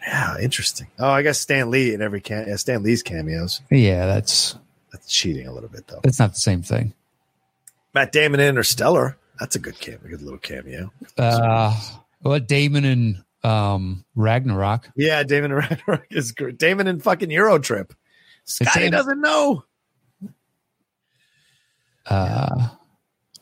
Yeah, 0.05 0.37
interesting. 0.39 0.87
Oh, 0.99 1.09
I 1.09 1.21
guess 1.21 1.39
Stan 1.39 1.71
Lee 1.71 1.93
in 1.93 2.01
every 2.01 2.21
yeah, 2.29 2.55
Stan 2.57 2.83
Lee's 2.83 3.03
cameos. 3.03 3.61
yeah, 3.71 4.05
that's 4.05 4.55
That's 4.91 5.07
cheating 5.09 5.47
a 5.47 5.53
little 5.53 5.69
bit 5.69 5.87
though. 5.87 6.01
that's 6.03 6.19
not 6.19 6.33
the 6.33 6.39
same 6.39 6.61
thing. 6.61 6.93
Matt 7.93 8.11
Damon 8.11 8.39
in 8.39 8.49
Interstellar. 8.49 9.17
That's 9.39 9.55
a 9.55 9.59
good 9.59 9.79
cameo, 9.79 10.09
good 10.09 10.21
little 10.21 10.39
cameo. 10.39 10.91
Uh, 11.17 11.79
well, 12.21 12.39
Damon 12.39 12.85
and 12.85 13.23
um, 13.43 14.03
Ragnarok. 14.15 14.89
Yeah, 14.95 15.23
Damon 15.23 15.51
and 15.51 15.59
Ragnarok 15.69 16.05
is 16.11 16.31
great. 16.33 16.57
Damon 16.57 16.87
and 16.87 17.01
fucking 17.03 17.29
Eurotrip. 17.29 17.91
Scotty 18.45 18.89
doesn't 18.89 19.21
know. 19.21 19.63
Uh, 22.05 22.49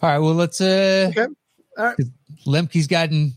all 0.02 0.10
right, 0.10 0.20
well, 0.20 0.34
let's. 0.36 0.62
Uh, 0.62 1.08
Okay. 1.12 1.28
All 1.78 1.86
right. 1.86 1.98
Lemke's 2.46 2.88
gotten. 2.88 3.34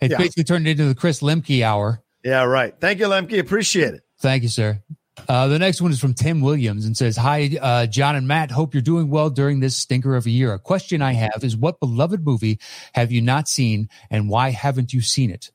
It's 0.00 0.12
Yeah. 0.12 0.18
basically 0.18 0.44
turned 0.44 0.66
into 0.66 0.86
the 0.86 0.94
Chris 0.94 1.20
Lemke 1.20 1.62
hour. 1.62 2.02
Yeah, 2.24 2.42
right. 2.44 2.74
Thank 2.80 2.98
you, 2.98 3.06
Lemke. 3.06 3.38
Appreciate 3.38 3.94
it. 3.94 4.02
Thank 4.20 4.42
you, 4.42 4.48
sir. 4.48 4.82
Uh, 5.28 5.48
the 5.48 5.58
next 5.58 5.82
one 5.82 5.90
is 5.90 6.00
from 6.00 6.14
Tim 6.14 6.40
Williams 6.40 6.86
and 6.86 6.96
says, 6.96 7.16
Hi, 7.16 7.50
uh, 7.60 7.86
John 7.86 8.16
and 8.16 8.26
Matt. 8.26 8.50
Hope 8.50 8.74
you're 8.74 8.80
doing 8.82 9.10
well 9.10 9.28
during 9.28 9.60
this 9.60 9.76
stinker 9.76 10.16
of 10.16 10.24
a 10.26 10.30
year. 10.30 10.52
A 10.54 10.58
question 10.58 11.02
I 11.02 11.12
have 11.12 11.42
is 11.42 11.56
what 11.56 11.80
beloved 11.80 12.24
movie 12.24 12.58
have 12.94 13.12
you 13.12 13.20
not 13.20 13.48
seen 13.48 13.88
and 14.10 14.30
why 14.30 14.50
haven't 14.50 14.92
you 14.92 15.00
seen 15.02 15.30
it? 15.30 15.50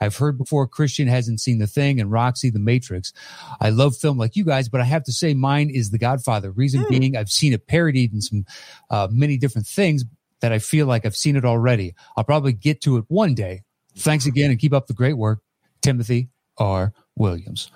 I've 0.00 0.16
heard 0.16 0.38
before 0.38 0.66
Christian 0.66 1.08
hasn't 1.08 1.40
seen 1.40 1.58
The 1.58 1.66
Thing 1.66 2.00
and 2.00 2.10
Roxy 2.10 2.48
The 2.48 2.58
Matrix. 2.58 3.12
I 3.60 3.68
love 3.68 3.94
film 3.94 4.16
like 4.16 4.34
you 4.36 4.44
guys, 4.46 4.70
but 4.70 4.80
I 4.80 4.84
have 4.84 5.04
to 5.04 5.12
say 5.12 5.34
mine 5.34 5.68
is 5.68 5.90
The 5.90 5.98
Godfather. 5.98 6.50
Reason 6.50 6.86
being, 6.88 7.16
I've 7.16 7.28
seen 7.28 7.52
it 7.52 7.66
parodied 7.66 8.14
in 8.14 8.22
some 8.22 8.46
uh, 8.88 9.08
many 9.10 9.36
different 9.36 9.66
things 9.66 10.04
that 10.40 10.52
I 10.52 10.58
feel 10.58 10.86
like 10.86 11.04
I've 11.04 11.16
seen 11.16 11.36
it 11.36 11.44
already. 11.44 11.94
I'll 12.16 12.24
probably 12.24 12.54
get 12.54 12.80
to 12.82 12.96
it 12.96 13.04
one 13.08 13.34
day. 13.34 13.64
Thanks 13.96 14.26
again 14.26 14.50
and 14.50 14.58
keep 14.58 14.72
up 14.72 14.86
the 14.86 14.94
great 14.94 15.14
work. 15.16 15.40
Timothy 15.82 16.28
R. 16.58 16.92
Williams. 17.16 17.70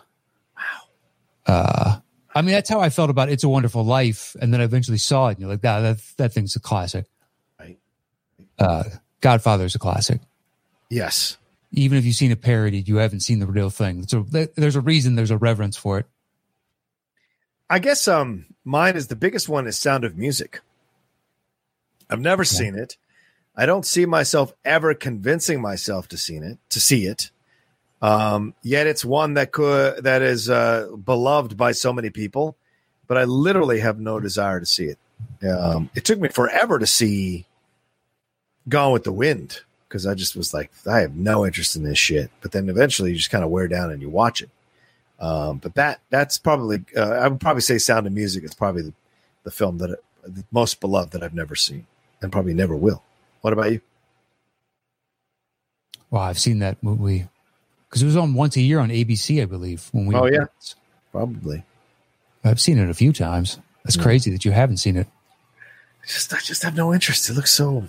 Uh, 1.47 1.99
I 2.35 2.43
mean, 2.43 2.53
that's 2.53 2.69
how 2.71 2.81
I 2.81 2.91
felt 2.91 3.11
about 3.11 3.29
It's 3.29 3.45
a 3.45 3.49
Wonderful 3.49 3.85
Life. 3.85 4.35
And 4.41 4.53
then 4.53 4.61
I 4.61 4.65
eventually 4.65 4.99
saw 4.99 5.29
it 5.29 5.33
and 5.33 5.41
you're 5.41 5.51
like, 5.51 5.61
that, 5.63 5.81
that, 5.81 5.99
that 6.17 6.33
thing's 6.33 6.57
a 6.57 6.61
classic. 6.61 7.07
Right. 7.61 7.79
Uh, 8.59 8.85
Godfather's 9.21 9.75
a 9.75 9.79
classic. 9.79 10.21
Yes. 10.91 11.37
even 11.73 11.99
if 11.99 12.05
you've 12.05 12.15
seen 12.15 12.31
a 12.33 12.37
parody, 12.37 12.81
you 12.81 12.97
haven't 12.97 13.21
seen 13.21 13.41
the 13.41 13.47
real 13.47 13.71
thing. 13.71 14.07
So 14.07 14.23
there's 14.31 14.77
a 14.77 14.81
reason. 14.81 15.17
There's 15.17 15.31
a 15.31 15.37
reverence 15.39 15.77
for 15.77 15.99
it. 15.99 16.07
I 17.69 17.79
guess 17.79 18.07
um 18.07 18.47
mine 18.65 18.95
is 18.97 19.09
the 19.09 19.17
biggest 19.17 19.49
one 19.49 19.67
is 19.67 19.77
Sound 19.77 20.05
of 20.05 20.17
Music. 20.17 20.61
I've 22.09 22.21
never 22.21 22.45
seen 22.45 22.77
it. 22.77 22.97
I 23.57 23.67
don't 23.67 23.87
see 23.87 24.07
myself 24.07 24.53
ever 24.65 24.95
convincing 24.95 25.61
myself 25.61 26.09
to 26.09 26.17
seen 26.17 26.43
it 26.43 26.59
to 26.71 26.81
see 26.81 27.07
it. 27.07 27.31
Um, 28.03 28.55
yet 28.63 28.87
it's 28.87 29.05
one 29.05 29.35
that 29.35 29.53
could 29.53 30.05
that 30.05 30.23
is 30.23 30.51
uh, 30.51 30.89
beloved 31.03 31.57
by 31.57 31.73
so 31.73 31.93
many 31.93 32.11
people, 32.11 32.57
but 33.07 33.17
I 33.17 33.25
literally 33.25 33.81
have 33.81 33.99
no 33.99 34.21
desire 34.21 34.61
to 34.61 34.67
see 34.67 34.87
it. 34.87 34.99
Um, 35.49 35.91
it 35.95 36.05
took 36.05 36.19
me 36.19 36.29
forever 36.29 36.79
to 36.79 36.87
see 36.87 37.47
Gone 38.69 38.93
with 38.93 39.05
the 39.05 39.13
Wind 39.13 39.61
because 39.89 40.07
I 40.07 40.15
just 40.15 40.35
was 40.35 40.53
like, 40.53 40.73
I 40.91 41.01
have 41.01 41.15
no 41.15 41.47
interest 41.47 41.77
in 41.77 41.85
this 41.85 41.99
shit. 41.99 42.31
But 42.41 42.53
then 42.53 42.69
eventually, 42.69 43.11
you 43.11 43.17
just 43.17 43.31
kind 43.31 43.45
of 43.45 43.51
wear 43.51 43.69
down 43.69 43.91
and 43.91 44.03
you 44.03 44.09
watch 44.09 44.43
it. 44.43 44.51
Um, 45.21 45.59
but 45.59 45.75
that 45.77 46.01
that's 46.11 46.37
probably 46.39 46.85
uh, 46.97 47.01
I 47.01 47.29
would 47.29 47.41
probably 47.41 47.63
say 47.63 47.79
Sound 47.79 48.07
of 48.07 48.13
Music 48.13 48.43
is 48.43 48.55
probably 48.55 48.83
the, 48.83 48.93
the 49.45 49.51
film 49.51 49.79
that 49.79 49.99
the 50.25 50.45
most 50.51 50.81
beloved 50.81 51.13
that 51.13 51.23
I've 51.23 51.35
never 51.35 51.55
seen 51.55 51.87
and 52.21 52.33
probably 52.33 52.55
never 52.55 52.75
will. 52.75 53.03
What 53.45 53.53
about 53.53 53.73
you? 53.73 53.83
Well, 56.11 56.23
I've 56.23 56.39
seen 56.39 56.61
that 56.61 56.83
movie 56.83 57.27
because 57.87 58.01
it 58.03 58.07
was 58.07 58.17
on 58.17 58.33
once 58.33 58.57
a 58.57 58.63
year 58.63 58.79
on 58.79 58.89
ABC, 58.89 59.43
I 59.43 59.45
believe. 59.45 59.87
When 59.93 60.07
we 60.07 60.15
Oh, 60.15 60.25
yeah. 60.25 60.47
kids. 60.47 60.77
Probably. 61.13 61.63
I've 62.43 62.59
seen 62.59 62.79
it 62.79 62.89
a 62.89 62.95
few 62.95 63.13
times. 63.13 63.59
That's 63.85 63.97
Yeah. 63.97 64.03
crazy 64.03 64.31
that 64.31 64.47
you 64.47 64.53
haven't 64.53 64.79
seen 64.79 64.97
it. 64.97 65.09
I 66.03 66.07
just 66.07 66.33
I 66.33 66.39
just 66.39 66.63
have 66.63 66.75
no 66.75 66.95
interest. 66.95 67.29
It 67.29 67.35
looks 67.35 67.53
so 67.53 67.87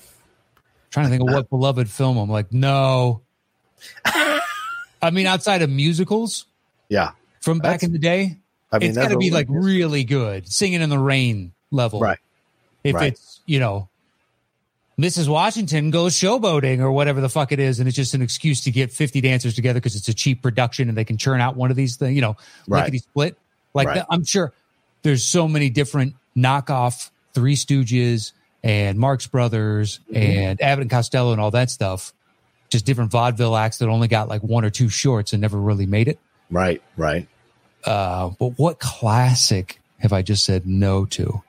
trying 0.91 1.05
to 1.05 1.09
think 1.09 1.21
of 1.21 1.33
what 1.33 1.49
beloved 1.49 1.89
film. 1.89 2.17
I'm 2.17 2.29
like, 2.29 2.51
no. 2.51 3.21
I 4.05 5.11
mean, 5.13 5.25
outside 5.25 5.61
of 5.61 5.69
musicals 5.69 6.47
yeah. 6.89 7.11
from 7.39 7.59
back 7.59 7.79
That's- 7.79 7.83
in 7.83 7.93
the 7.93 7.99
day, 7.99 8.39
I 8.73 8.79
mean, 8.79 8.89
it's 8.89 8.97
got 8.97 9.07
to 9.11 9.17
be 9.17 9.31
like 9.31 9.47
really 9.49 10.03
good, 10.03 10.51
singing 10.51 10.81
in 10.81 10.89
the 10.89 10.99
rain 10.99 11.53
level. 11.71 12.01
right. 12.01 12.19
If 12.83 12.95
right. 12.95 13.13
it's 13.13 13.39
you 13.45 13.61
know, 13.61 13.87
Mrs. 14.99 15.27
Washington 15.27 15.91
goes 15.91 16.13
showboating 16.15 16.79
or 16.79 16.91
whatever 16.91 17.19
the 17.19 17.27
fuck 17.29 17.51
it 17.51 17.59
is, 17.59 17.79
and 17.79 17.87
it's 17.87 17.97
just 17.97 18.13
an 18.13 18.21
excuse 18.21 18.61
to 18.61 18.71
get 18.71 18.93
50 18.93 19.19
dancers 19.21 19.53
together 19.53 19.79
because 19.79 19.95
it's 19.95 20.07
a 20.07 20.13
cheap 20.13 20.41
production 20.41 20.87
and 20.87 20.97
they 20.97 21.03
can 21.03 21.17
churn 21.17 21.41
out 21.41 21.57
one 21.57 21.69
of 21.69 21.75
these 21.75 21.97
things, 21.97 22.15
you 22.15 22.21
know, 22.21 22.37
Right. 22.67 22.81
lickety 22.83 22.99
split. 22.99 23.37
Like 23.73 23.87
Right. 23.89 23.95
that, 23.95 24.07
I'm 24.09 24.23
sure 24.23 24.53
there's 25.01 25.23
so 25.23 25.47
many 25.49 25.69
different 25.69 26.13
knockoff 26.37 27.09
Three 27.33 27.55
Stooges 27.55 28.31
and 28.63 28.97
Marx 28.97 29.27
Brothers 29.27 29.99
Mm-hmm. 30.09 30.15
and 30.15 30.61
Abbott 30.61 30.83
and 30.83 30.89
Costello 30.89 31.33
and 31.33 31.41
all 31.41 31.51
that 31.51 31.69
stuff. 31.69 32.13
Just 32.69 32.85
different 32.85 33.11
vaudeville 33.11 33.55
acts 33.57 33.79
that 33.79 33.89
only 33.89 34.07
got 34.07 34.29
like 34.29 34.41
one 34.43 34.63
or 34.63 34.69
two 34.69 34.87
shorts 34.89 35.33
and 35.33 35.41
never 35.41 35.59
really 35.59 35.85
made 35.85 36.07
it. 36.07 36.19
Right. 36.49 36.81
Right. 36.95 37.27
Uh, 37.83 38.29
but 38.39 38.57
what 38.57 38.79
classic 38.79 39.79
have 39.99 40.13
I 40.13 40.21
just 40.21 40.45
said 40.45 40.65
no 40.65 41.05
to? 41.05 41.43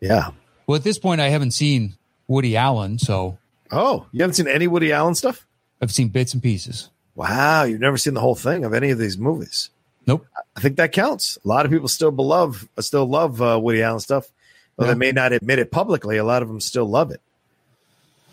Yeah. 0.00 0.30
Well, 0.66 0.76
at 0.76 0.82
this 0.84 0.98
point, 0.98 1.20
I 1.20 1.28
haven't 1.28 1.52
seen 1.52 1.94
Woody 2.30 2.56
Allen, 2.56 2.98
so 2.98 3.36
Oh, 3.72 4.06
you 4.12 4.22
haven't 4.22 4.34
seen 4.34 4.48
any 4.48 4.66
Woody 4.68 4.92
Allen 4.92 5.14
stuff? 5.14 5.44
I've 5.82 5.92
seen 5.92 6.08
bits 6.08 6.32
and 6.32 6.42
pieces. 6.42 6.88
Wow, 7.16 7.64
you've 7.64 7.80
never 7.80 7.96
seen 7.98 8.14
the 8.14 8.20
whole 8.20 8.34
thing 8.36 8.64
of 8.64 8.72
any 8.72 8.90
of 8.90 8.98
these 8.98 9.18
movies. 9.18 9.70
Nope. 10.06 10.26
I 10.56 10.60
think 10.60 10.76
that 10.76 10.92
counts. 10.92 11.38
A 11.44 11.48
lot 11.48 11.66
of 11.66 11.72
people 11.72 11.88
still 11.88 12.10
love 12.12 12.68
still 12.78 13.06
love 13.06 13.42
uh, 13.42 13.58
Woody 13.60 13.82
Allen 13.82 14.00
stuff, 14.00 14.28
though 14.76 14.84
Yeah. 14.86 14.92
they 14.92 14.98
may 14.98 15.12
not 15.12 15.32
admit 15.32 15.58
it 15.58 15.70
publicly. 15.70 16.16
A 16.18 16.24
lot 16.24 16.42
of 16.42 16.48
them 16.48 16.60
still 16.60 16.86
love 16.88 17.10
it. 17.10 17.20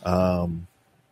Um, 0.04 0.68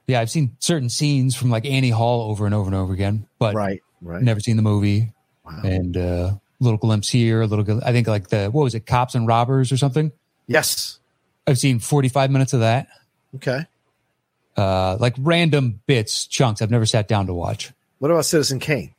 Yeah, 0.07 0.21
I've 0.21 0.29
seen 0.29 0.55
certain 0.59 0.89
scenes 0.89 1.35
from 1.35 1.49
like 1.49 1.65
Annie 1.65 1.89
Hall 1.89 2.29
over 2.29 2.45
and 2.45 2.53
over 2.53 2.67
and 2.67 2.75
over 2.75 2.93
again, 2.93 3.25
but 3.39 3.55
right, 3.55 3.81
right. 4.01 4.21
never 4.21 4.39
seen 4.39 4.55
the 4.55 4.61
movie. 4.61 5.11
Wow. 5.43 5.61
And 5.63 5.97
uh, 5.97 6.33
little 6.59 6.77
glimpse 6.77 7.09
here, 7.09 7.41
a 7.41 7.47
little. 7.47 7.81
I 7.83 7.91
think 7.91 8.07
like 8.07 8.29
the 8.29 8.47
what 8.49 8.63
was 8.63 8.75
it, 8.75 8.85
Cops 8.85 9.15
and 9.15 9.27
Robbers 9.27 9.71
or 9.71 9.77
something. 9.77 10.11
Yes. 10.47 10.99
I've 11.47 11.59
seen 11.59 11.79
forty 11.79 12.09
five 12.09 12.31
minutes 12.31 12.53
of 12.53 12.61
that. 12.61 12.87
Okay. 13.35 13.65
Uh, 14.57 14.95
like 14.99 15.13
random 15.19 15.81
bits, 15.85 16.25
chunks. 16.27 16.61
I've 16.61 16.71
never 16.71 16.85
sat 16.85 17.07
down 17.07 17.27
to 17.27 17.33
watch. 17.33 17.71
What 17.99 18.09
about 18.11 18.25
Citizen 18.25 18.59
Kane? 18.59 18.93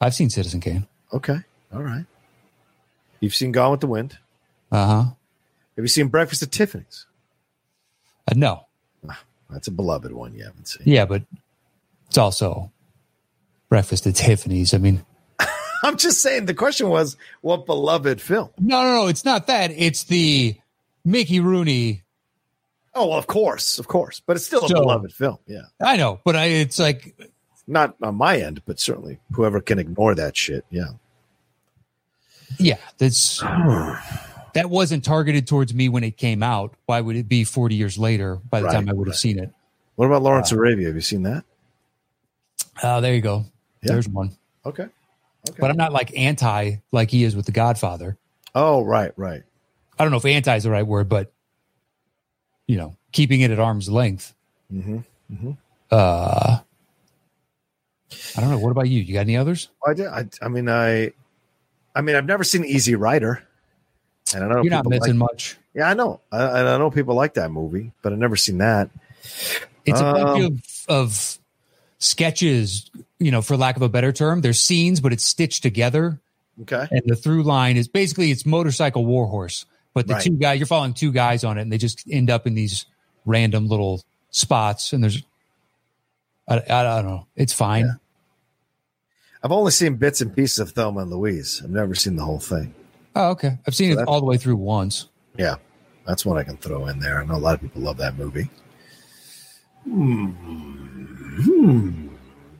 I've 0.00 0.14
seen 0.14 0.30
Citizen 0.30 0.60
Kane. 0.60 0.86
Okay. 1.12 1.38
All 1.72 1.82
right. 1.82 2.04
You've 3.20 3.34
seen 3.34 3.52
Gone 3.52 3.70
with 3.70 3.80
the 3.80 3.86
Wind. 3.86 4.18
Uh 4.72 4.86
huh. 4.86 5.02
Have 5.76 5.84
you 5.84 5.88
seen 5.88 6.08
Breakfast 6.08 6.42
at 6.42 6.50
Tiffany's? 6.52 7.06
Uh, 8.28 8.34
no. 8.36 8.66
That's 9.50 9.68
a 9.68 9.70
beloved 9.70 10.10
one 10.12 10.34
you 10.34 10.42
haven't 10.42 10.66
seen. 10.66 10.82
Yeah, 10.86 11.04
but 11.04 11.22
it's 12.08 12.18
also 12.18 12.72
Breakfast 13.68 14.06
at 14.06 14.16
Tiffany's. 14.16 14.74
I 14.74 14.78
mean, 14.78 15.04
I'm 15.84 15.96
just 15.96 16.22
saying 16.22 16.46
the 16.46 16.54
question 16.54 16.88
was 16.88 17.16
what 17.40 17.66
beloved 17.66 18.20
film? 18.20 18.50
no, 18.58 18.82
no, 18.82 18.94
no. 19.02 19.06
It's 19.06 19.24
not 19.24 19.46
that. 19.46 19.70
It's 19.70 20.04
the 20.04 20.56
Mickey 21.04 21.40
Rooney. 21.40 22.02
Oh, 22.94 23.08
well, 23.08 23.18
of 23.18 23.26
course, 23.26 23.78
of 23.78 23.88
course. 23.88 24.20
But 24.24 24.36
it's 24.36 24.46
still 24.46 24.64
a 24.64 24.68
So- 24.68 24.74
beloved 24.74 25.12
film. 25.12 25.38
Yeah. 25.46 25.62
I 25.80 25.96
know, 25.96 26.20
but 26.24 26.36
I, 26.36 26.44
it's 26.46 26.78
like 26.78 27.14
Not 27.66 27.96
on 28.02 28.14
my 28.16 28.38
end, 28.38 28.62
but 28.66 28.78
certainly 28.78 29.18
whoever 29.32 29.60
can 29.60 29.78
ignore 29.78 30.14
that 30.14 30.36
shit. 30.36 30.64
Yeah. 30.70 30.90
Yeah, 32.58 32.76
that's 32.98 33.40
that 33.40 34.66
wasn't 34.70 35.02
targeted 35.04 35.46
towards 35.48 35.74
me 35.74 35.88
when 35.88 36.04
it 36.04 36.16
came 36.16 36.42
out. 36.42 36.74
Why 36.86 37.00
would 37.00 37.16
it 37.16 37.28
be 37.28 37.42
40 37.42 37.74
years 37.74 37.98
later 37.98 38.36
by 38.48 38.60
the 38.60 38.66
Right, 38.66 38.74
time 38.74 38.88
I 38.88 38.92
would 38.92 39.08
have 39.08 39.12
right. 39.14 39.18
seen 39.18 39.38
it? 39.40 39.50
What 39.96 40.06
about 40.06 40.22
Lawrence 40.22 40.52
uh, 40.52 40.56
Arabia? 40.56 40.86
Have 40.86 40.94
you 40.94 41.00
seen 41.00 41.22
that? 41.24 41.44
Oh, 42.82 43.00
there 43.00 43.14
you 43.14 43.20
go. 43.20 43.44
Yeah. 43.82 43.92
There's 43.92 44.08
one. 44.08 44.36
Okay. 44.64 44.84
Okay. 44.84 45.56
But 45.58 45.70
I'm 45.70 45.76
not 45.76 45.92
like 45.92 46.16
anti 46.16 46.76
like 46.92 47.10
he 47.10 47.24
is 47.24 47.34
with 47.34 47.46
The 47.46 47.52
Godfather. 47.52 48.16
oh, 48.54 48.82
right, 48.84 49.12
right. 49.16 49.42
I 49.98 50.04
don't 50.04 50.10
know 50.10 50.16
if 50.18 50.24
anti 50.24 50.56
is 50.56 50.64
the 50.64 50.70
right 50.70 50.86
word, 50.86 51.08
but 51.08 51.32
you 52.66 52.76
know, 52.76 52.96
keeping 53.12 53.40
it 53.42 53.50
at 53.50 53.58
arm's 53.58 53.88
length. 53.88 54.34
Mm-hmm. 54.72 55.50
Uh 55.90 56.58
I 58.36 58.40
don't 58.40 58.50
know. 58.50 58.58
What 58.58 58.70
about 58.70 58.88
you? 58.88 59.00
You 59.02 59.14
got 59.14 59.20
any 59.20 59.36
others? 59.36 59.68
I, 59.86 59.94
did, 59.94 60.06
I, 60.06 60.26
I 60.40 60.48
mean, 60.48 60.68
I, 60.68 61.12
I 61.94 62.00
mean, 62.00 62.14
I've 62.16 62.26
never 62.26 62.44
seen 62.44 62.64
Easy 62.64 62.94
Rider, 62.94 63.42
and 64.34 64.44
I 64.44 64.48
don't 64.48 64.56
know 64.56 64.62
You're 64.62 64.70
not 64.70 64.86
missing 64.86 65.18
Like, 65.18 65.30
much. 65.32 65.56
yeah, 65.74 65.88
I 65.88 65.94
know. 65.94 66.20
I, 66.30 66.42
I 66.44 66.78
know 66.78 66.90
people 66.90 67.14
like 67.16 67.34
that 67.34 67.50
movie, 67.50 67.92
but 68.02 68.12
I've 68.12 68.18
never 68.18 68.36
seen 68.36 68.58
that. 68.58 68.90
It's 69.84 70.00
a 70.00 70.02
bunch 70.12 70.42
Um, 70.44 70.44
of, 70.44 70.84
of 70.88 71.38
sketches, 71.98 72.90
you 73.18 73.30
know, 73.30 73.42
for 73.42 73.56
lack 73.56 73.76
of 73.76 73.82
a 73.82 73.88
better 73.88 74.12
term. 74.12 74.40
There's 74.42 74.60
scenes, 74.60 75.00
but 75.00 75.12
it's 75.12 75.24
stitched 75.24 75.62
together. 75.62 76.20
Okay. 76.62 76.86
and 76.90 77.02
the 77.06 77.16
through 77.16 77.42
line 77.42 77.76
is 77.76 77.88
basically 77.88 78.30
it's 78.30 78.46
motorcycle 78.46 79.04
warhorse 79.04 79.66
but 79.94 80.06
the 80.06 80.14
Right. 80.14 80.22
two 80.22 80.36
guys 80.36 80.58
you're 80.58 80.66
following 80.66 80.94
two 80.94 81.12
guys 81.12 81.44
on 81.44 81.58
it 81.58 81.62
and 81.62 81.72
they 81.72 81.78
just 81.78 82.04
end 82.10 82.30
up 82.30 82.46
in 82.46 82.54
these 82.54 82.86
random 83.24 83.68
little 83.68 84.02
spots 84.30 84.92
and 84.92 85.02
there's 85.02 85.22
i, 86.48 86.56
I, 86.56 86.82
don't 86.82 87.06
know 87.06 87.26
it's 87.36 87.52
fine 87.52 87.86
Yeah. 87.86 87.92
I've 89.42 89.52
only 89.52 89.72
seen 89.72 89.96
bits 89.96 90.20
and 90.22 90.34
pieces 90.34 90.58
of 90.58 90.70
Thelma 90.70 91.02
and 91.02 91.10
Louise. 91.10 91.60
I've 91.62 91.68
never 91.70 91.94
seen 91.94 92.16
the 92.16 92.24
whole 92.24 92.40
thing. 92.40 92.74
oh 93.16 93.30
okay 93.30 93.58
i've 93.66 93.74
seen 93.74 93.94
So 93.94 94.00
it 94.00 94.08
all 94.08 94.20
the 94.20 94.26
way 94.26 94.36
through 94.36 94.56
once 94.56 95.08
Yeah, 95.36 95.56
that's 96.06 96.24
one 96.26 96.38
I 96.38 96.44
can 96.44 96.56
throw 96.58 96.86
in 96.86 96.98
there. 97.00 97.20
I 97.20 97.24
know 97.26 97.34
a 97.36 97.38
lot 97.38 97.54
of 97.54 97.60
people 97.60 97.82
love 97.82 97.96
that 97.98 98.16
movie. 98.18 98.48
Hmm. 99.84 102.08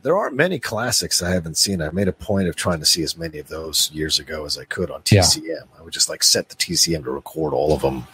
There 0.05 0.15
aren't 0.15 0.35
many 0.35 0.59
classics 0.59 1.23
I 1.23 1.31
haven't 1.31 1.57
seen. 1.57 1.81
I 1.81 1.89
made 1.89 2.07
a 2.07 2.13
point 2.13 2.47
of 2.47 2.55
trying 2.55 2.77
to 2.79 2.85
see 2.85 3.01
as 3.01 3.17
many 3.17 3.39
of 3.39 3.47
those 3.47 3.89
years 3.91 4.19
ago 4.19 4.45
as 4.45 4.55
I 4.55 4.63
could 4.65 4.91
on 4.91 5.01
Yeah. 5.09 5.21
TCM. 5.23 5.63
I 5.79 5.81
would 5.81 5.93
just 5.93 6.09
like 6.09 6.21
set 6.23 6.49
the 6.49 6.55
TCM 6.55 7.03
to 7.05 7.09
record 7.11 7.53
all 7.53 7.73
of 7.73 7.81
them 7.81 8.05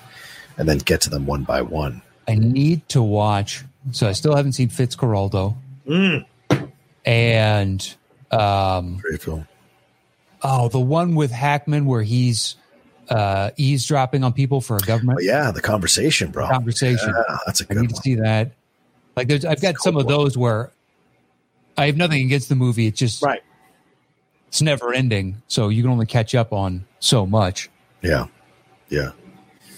and 0.57 0.69
then 0.69 0.77
get 0.77 1.01
to 1.01 1.09
them 1.09 1.25
one 1.25 1.43
by 1.43 1.61
one. 1.61 2.01
i 2.29 2.35
need 2.35 2.87
to 2.87 3.01
watch 3.01 3.65
so 3.91 4.07
i 4.07 4.11
still 4.13 4.35
haven't 4.35 4.53
seen 4.53 4.69
fitzcarraldo 4.69 5.55
Mm. 5.87 6.25
and 7.05 7.95
um 8.31 8.97
Great 9.01 9.21
film. 9.21 9.47
oh 10.43 10.69
the 10.69 10.79
one 10.79 11.15
with 11.15 11.31
hackman 11.31 11.85
where 11.85 12.03
he's 12.03 12.55
uh 13.09 13.49
eavesdropping 13.57 14.23
on 14.23 14.31
people 14.33 14.61
for 14.61 14.77
a 14.77 14.79
government 14.81 15.17
But 15.17 15.25
yeah, 15.25 15.51
the 15.51 15.61
conversation, 15.61 16.31
bro. 16.31 16.47
conversation 16.47 17.13
Yeah, 17.13 17.37
that's 17.45 17.59
a 17.61 17.65
I 17.69 17.73
good 17.73 17.81
need 17.81 17.89
to 17.89 17.95
see 17.97 18.15
that. 18.15 18.51
Like, 19.17 19.27
there's, 19.27 19.43
I've 19.43 19.61
got 19.61 19.77
some 19.79 19.97
of 19.97 20.07
those 20.07 20.37
where 20.37 20.71
I 21.81 21.87
have 21.87 21.97
nothing 21.97 22.23
against 22.25 22.47
the 22.49 22.55
movie. 22.55 22.85
It's 22.87 22.99
just 22.99 23.23
Right. 23.23 23.41
it's 24.47 24.61
never 24.61 24.93
ending, 24.93 25.41
so 25.47 25.69
you 25.69 25.81
can 25.81 25.91
only 25.91 26.05
catch 26.05 26.35
up 26.35 26.53
on 26.53 26.85
so 26.99 27.25
much. 27.25 27.69
Yeah. 28.01 28.27
Yeah. 28.89 29.11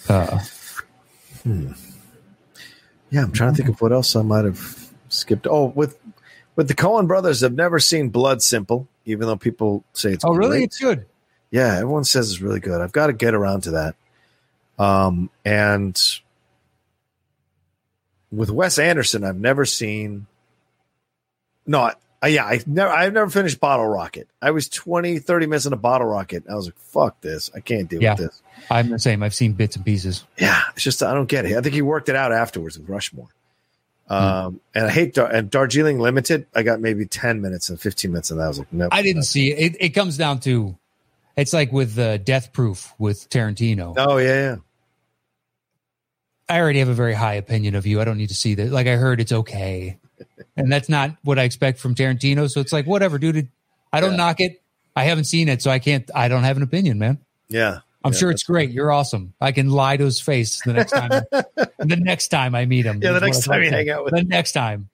Uh, 0.10 0.40
Yeah, 1.46 3.22
I'm 3.24 3.32
trying 3.32 3.54
to 3.54 3.58
think 3.58 3.70
of 3.70 3.80
what 3.82 3.92
else 3.92 4.16
I 4.16 4.22
might 4.24 4.44
have 4.46 4.92
skipped. 5.10 5.46
Oh, 5.50 5.66
with 5.76 5.98
with 6.56 6.68
the 6.68 6.74
Coen 6.74 7.08
brothers, 7.08 7.44
I've 7.44 7.54
never 7.54 7.80
seen 7.80 8.10
Blood 8.10 8.42
Simple, 8.42 8.88
even 9.06 9.28
though 9.28 9.36
people 9.36 9.84
say 9.94 10.12
it's 10.14 10.26
oh, 10.26 10.34
really? 10.34 10.58
great. 10.58 10.64
It's 10.64 10.80
good. 10.80 11.06
Yeah, 11.52 11.76
everyone 11.76 12.04
says 12.06 12.32
it's 12.32 12.42
really 12.42 12.60
good. 12.60 12.82
I've 12.82 12.92
got 12.92 13.08
to 13.08 13.14
get 13.14 13.34
around 13.36 13.62
to 13.64 13.72
that. 13.72 13.96
Um, 14.80 15.30
and 15.46 15.96
with 18.32 18.50
Wes 18.50 18.80
Anderson, 18.80 19.24
I've 19.24 19.40
never 19.40 19.64
seen 19.66 20.26
No, 21.66 21.92
uh, 22.24 22.28
yeah, 22.28 22.46
I 22.46 22.62
never, 22.66 22.92
I've 22.92 23.14
never 23.14 23.30
finished 23.30 23.60
Bottle 23.60 23.88
Rocket. 23.88 24.28
I 24.42 24.52
was 24.52 24.70
20, 24.70 25.20
30 25.20 25.46
minutes 25.48 25.66
in 25.66 25.74
a 25.74 25.78
Bottle 25.78 26.08
Rocket. 26.08 26.44
I 26.50 26.56
was 26.56 26.66
like, 26.66 26.78
fuck 26.78 27.20
this. 27.22 27.52
I 27.56 27.60
can't 27.60 27.90
deal 27.90 28.02
Yeah. 28.02 28.14
with 28.14 28.20
this. 28.30 28.42
I'm 28.72 28.90
the 28.90 29.00
same. 29.00 29.24
I've 29.24 29.34
seen 29.34 29.54
bits 29.54 29.76
and 29.76 29.84
pieces. 29.84 30.24
Yeah, 30.38 30.62
it's 30.74 30.84
just, 30.84 31.04
I 31.04 31.14
don't 31.14 31.28
get 31.28 31.46
it. 31.46 31.58
I 31.58 31.62
think 31.62 31.76
he 31.76 31.82
worked 31.82 32.10
it 32.10 32.16
out 32.16 32.32
afterwards 32.32 32.78
with 32.80 32.88
Rushmore. 32.88 33.28
Hmm. 34.08 34.14
Um, 34.14 34.62
and 34.76 34.86
I 34.88 34.90
hate, 34.92 35.14
Dar- 35.16 35.32
and 35.32 35.50
Darjeeling 35.50 36.00
Limited, 36.00 36.46
I 36.54 36.64
got 36.64 36.80
maybe 36.80 37.06
10 37.06 37.42
minutes 37.42 37.70
and 37.70 37.80
15 37.80 38.12
minutes, 38.12 38.32
and 38.32 38.42
I 38.42 38.48
was 38.48 38.60
like, 38.60 38.72
no. 38.72 38.88
I 38.92 39.02
didn't 39.02 39.24
see 39.24 39.52
it. 39.52 39.60
It, 39.74 39.78
it 39.80 39.90
comes 39.90 40.18
down 40.18 40.40
to, 40.42 40.78
it's 41.36 41.54
like 41.54 41.72
with 41.72 41.98
uh, 41.98 42.18
Death 42.18 42.54
Proof 42.54 42.94
with 42.98 43.30
Tarantino. 43.30 43.96
Oh, 43.98 44.18
yeah, 44.18 44.28
yeah. 44.34 44.56
I 46.50 46.60
already 46.60 46.80
have 46.80 46.90
a 46.90 46.94
very 46.94 47.14
high 47.14 47.36
opinion 47.36 47.76
of 47.76 47.88
you. 47.88 48.02
I 48.02 48.06
don't 48.06 48.18
need 48.18 48.30
to 48.30 48.36
see 48.36 48.56
that. 48.56 48.70
Like 48.72 48.86
I 48.88 48.96
heard 48.98 49.20
it's 49.22 49.32
okay. 49.32 49.98
And 50.58 50.72
that's 50.72 50.90
not 50.90 51.12
what 51.24 51.40
I 51.40 51.44
expect 51.44 51.80
from 51.80 51.96
Tarantino. 51.96 52.50
So 52.50 52.60
it's 52.62 52.74
like, 52.74 52.86
whatever, 52.86 53.18
dude. 53.18 53.48
I 53.92 54.02
don't 54.02 54.12
Yeah. 54.12 54.18
knock 54.18 54.40
it. 54.40 54.62
I 54.96 55.06
haven't 55.06 55.26
seen 55.26 55.50
it, 55.50 55.62
so 55.62 55.72
I 55.72 55.80
can't, 55.80 56.10
I 56.14 56.28
don't 56.28 56.44
have 56.44 56.58
an 56.58 56.64
opinion, 56.64 57.00
man. 57.00 57.18
Yeah. 57.50 57.80
I'm 58.06 58.12
Yeah, 58.14 58.20
sure 58.20 58.32
it's 58.32 58.44
great. 58.44 58.70
You're 58.72 58.92
awesome. 58.92 59.34
I 59.42 59.52
can 59.52 59.70
lie 59.70 59.98
to 59.98 60.04
his 60.06 60.20
face 60.20 60.62
the 60.66 60.74
next 60.74 60.92
time. 60.92 61.10
the 61.32 61.96
next 62.00 62.28
time 62.28 62.54
I 62.54 62.66
meet 62.66 62.86
him. 62.86 63.00
Yeah, 63.02 63.14
the 63.14 63.22
next 63.22 63.46
time 63.46 63.64
you 63.64 63.70
hang 63.72 63.90
out 63.90 64.04
with 64.04 64.14
The 64.14 64.24
next 64.24 64.52
time. 64.52 64.90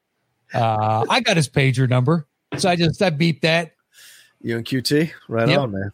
Uh, 0.54 1.06
I 1.10 1.20
got 1.20 1.36
his 1.38 1.50
pager 1.50 1.88
number, 1.90 2.26
so 2.58 2.70
I 2.70 2.76
just 2.76 3.02
I 3.02 3.10
beeped 3.12 3.42
that. 3.42 3.74
You 4.42 4.56
and 4.58 4.66
QT? 4.66 5.12
Right 5.28 5.50
Yep. 5.50 5.60
on, 5.60 5.72
man. 5.72 5.92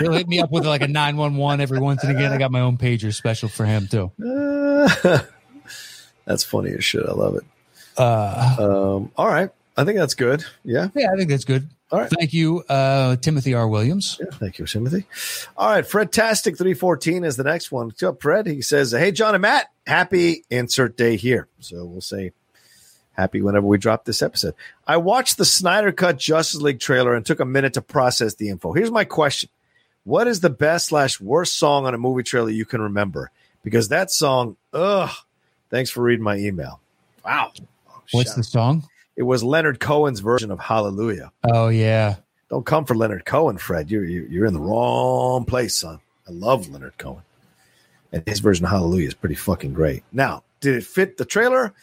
He'll 0.00 0.12
hit 0.12 0.26
me 0.26 0.40
up 0.40 0.50
with 0.50 0.66
like 0.66 0.82
a 0.82 0.88
nine 0.88 1.16
one 1.16 1.36
one 1.36 1.60
every 1.60 1.78
once 1.78 2.02
and 2.02 2.14
again. 2.16 2.32
I 2.32 2.38
got 2.38 2.50
my 2.50 2.60
own 2.60 2.76
pager 2.76 3.14
special 3.14 3.48
for 3.48 3.64
him 3.64 3.86
too. 3.86 4.10
Uh, 4.22 5.20
that's 6.26 6.44
funny 6.44 6.72
as 6.72 6.84
shit. 6.84 7.04
I 7.06 7.12
love 7.12 7.36
it. 7.36 7.44
Uh, 7.96 8.56
Um, 8.58 9.12
all 9.16 9.28
right. 9.28 9.50
I 9.76 9.84
think 9.84 9.98
that's 9.98 10.14
good. 10.14 10.44
Yeah. 10.64 10.88
yeah, 10.94 11.08
I 11.12 11.16
think 11.16 11.30
that's 11.30 11.44
good. 11.44 11.68
All 11.90 12.00
right. 12.00 12.10
Thank 12.10 12.32
you, 12.32 12.60
uh, 12.68 13.16
Timothy 13.16 13.54
R. 13.54 13.68
Williams. 13.68 14.18
Yeah, 14.20 14.26
thank 14.32 14.58
you, 14.58 14.66
Timothy. 14.66 15.04
All 15.56 15.68
right, 15.70 15.86
Fred 15.86 16.10
Tastic 16.12 16.56
three 16.58 16.74
fourteen 16.74 17.22
is 17.24 17.36
the 17.36 17.44
next 17.44 17.70
one. 17.70 17.86
What's 17.86 18.02
up, 18.02 18.20
Fred? 18.22 18.46
He 18.46 18.62
says, 18.62 18.90
"Hey, 18.92 19.12
John 19.12 19.34
and 19.34 19.42
Matt, 19.42 19.70
happy 19.86 20.44
insert 20.50 20.96
day 20.96 21.16
here." 21.16 21.46
So 21.60 21.84
we'll 21.84 22.00
say 22.00 22.32
happy 23.12 23.42
whenever 23.42 23.66
we 23.66 23.78
drop 23.78 24.04
this 24.04 24.22
episode. 24.22 24.54
I 24.88 24.96
watched 24.96 25.36
the 25.36 25.44
Snyder 25.44 25.92
Cut 25.92 26.18
Justice 26.18 26.60
League 26.60 26.80
trailer 26.80 27.14
and 27.14 27.24
took 27.24 27.38
a 27.38 27.44
minute 27.44 27.74
to 27.74 27.82
process 27.82 28.34
the 28.34 28.48
info. 28.48 28.72
Here's 28.72 28.90
my 28.90 29.04
question: 29.04 29.50
What 30.04 30.26
is 30.26 30.40
the 30.40 30.50
best 30.50 30.86
slash 30.86 31.20
worst 31.20 31.56
song 31.58 31.86
on 31.86 31.94
a 31.94 31.98
movie 31.98 32.24
trailer 32.24 32.50
you 32.50 32.64
can 32.64 32.80
remember? 32.80 33.30
Because 33.62 33.88
that 33.88 34.10
song, 34.10 34.56
ugh. 34.72 35.10
Thanks 35.70 35.90
for 35.90 36.02
reading 36.02 36.24
my 36.24 36.36
email. 36.36 36.80
Wow. 37.24 37.52
What's 38.12 38.34
the 38.34 38.42
song? 38.42 38.88
It 39.16 39.22
was 39.22 39.44
Leonard 39.44 39.80
Cohen's 39.80 40.20
version 40.20 40.50
of 40.50 40.58
Hallelujah. 40.58 41.30
Oh 41.44 41.68
yeah, 41.68 42.16
Don't 42.50 42.66
come 42.66 42.84
for 42.84 42.94
Leonard 42.94 43.24
Cohen, 43.24 43.58
Fred. 43.58 43.90
You're 43.90 44.04
you're 44.04 44.26
you're 44.26 44.46
in 44.46 44.54
the 44.54 44.60
wrong 44.60 45.44
place, 45.44 45.76
son. 45.76 46.00
I 46.28 46.32
love 46.32 46.68
Leonard 46.68 46.98
Cohen, 46.98 47.22
and 48.12 48.22
his 48.26 48.40
version 48.40 48.64
of 48.64 48.70
Hallelujah 48.70 49.08
is 49.08 49.14
pretty 49.14 49.36
fucking 49.36 49.74
great. 49.74 50.02
Now, 50.12 50.42
did 50.60 50.76
it 50.76 50.84
fit 50.84 51.16
the 51.16 51.24
trailer? 51.24 51.74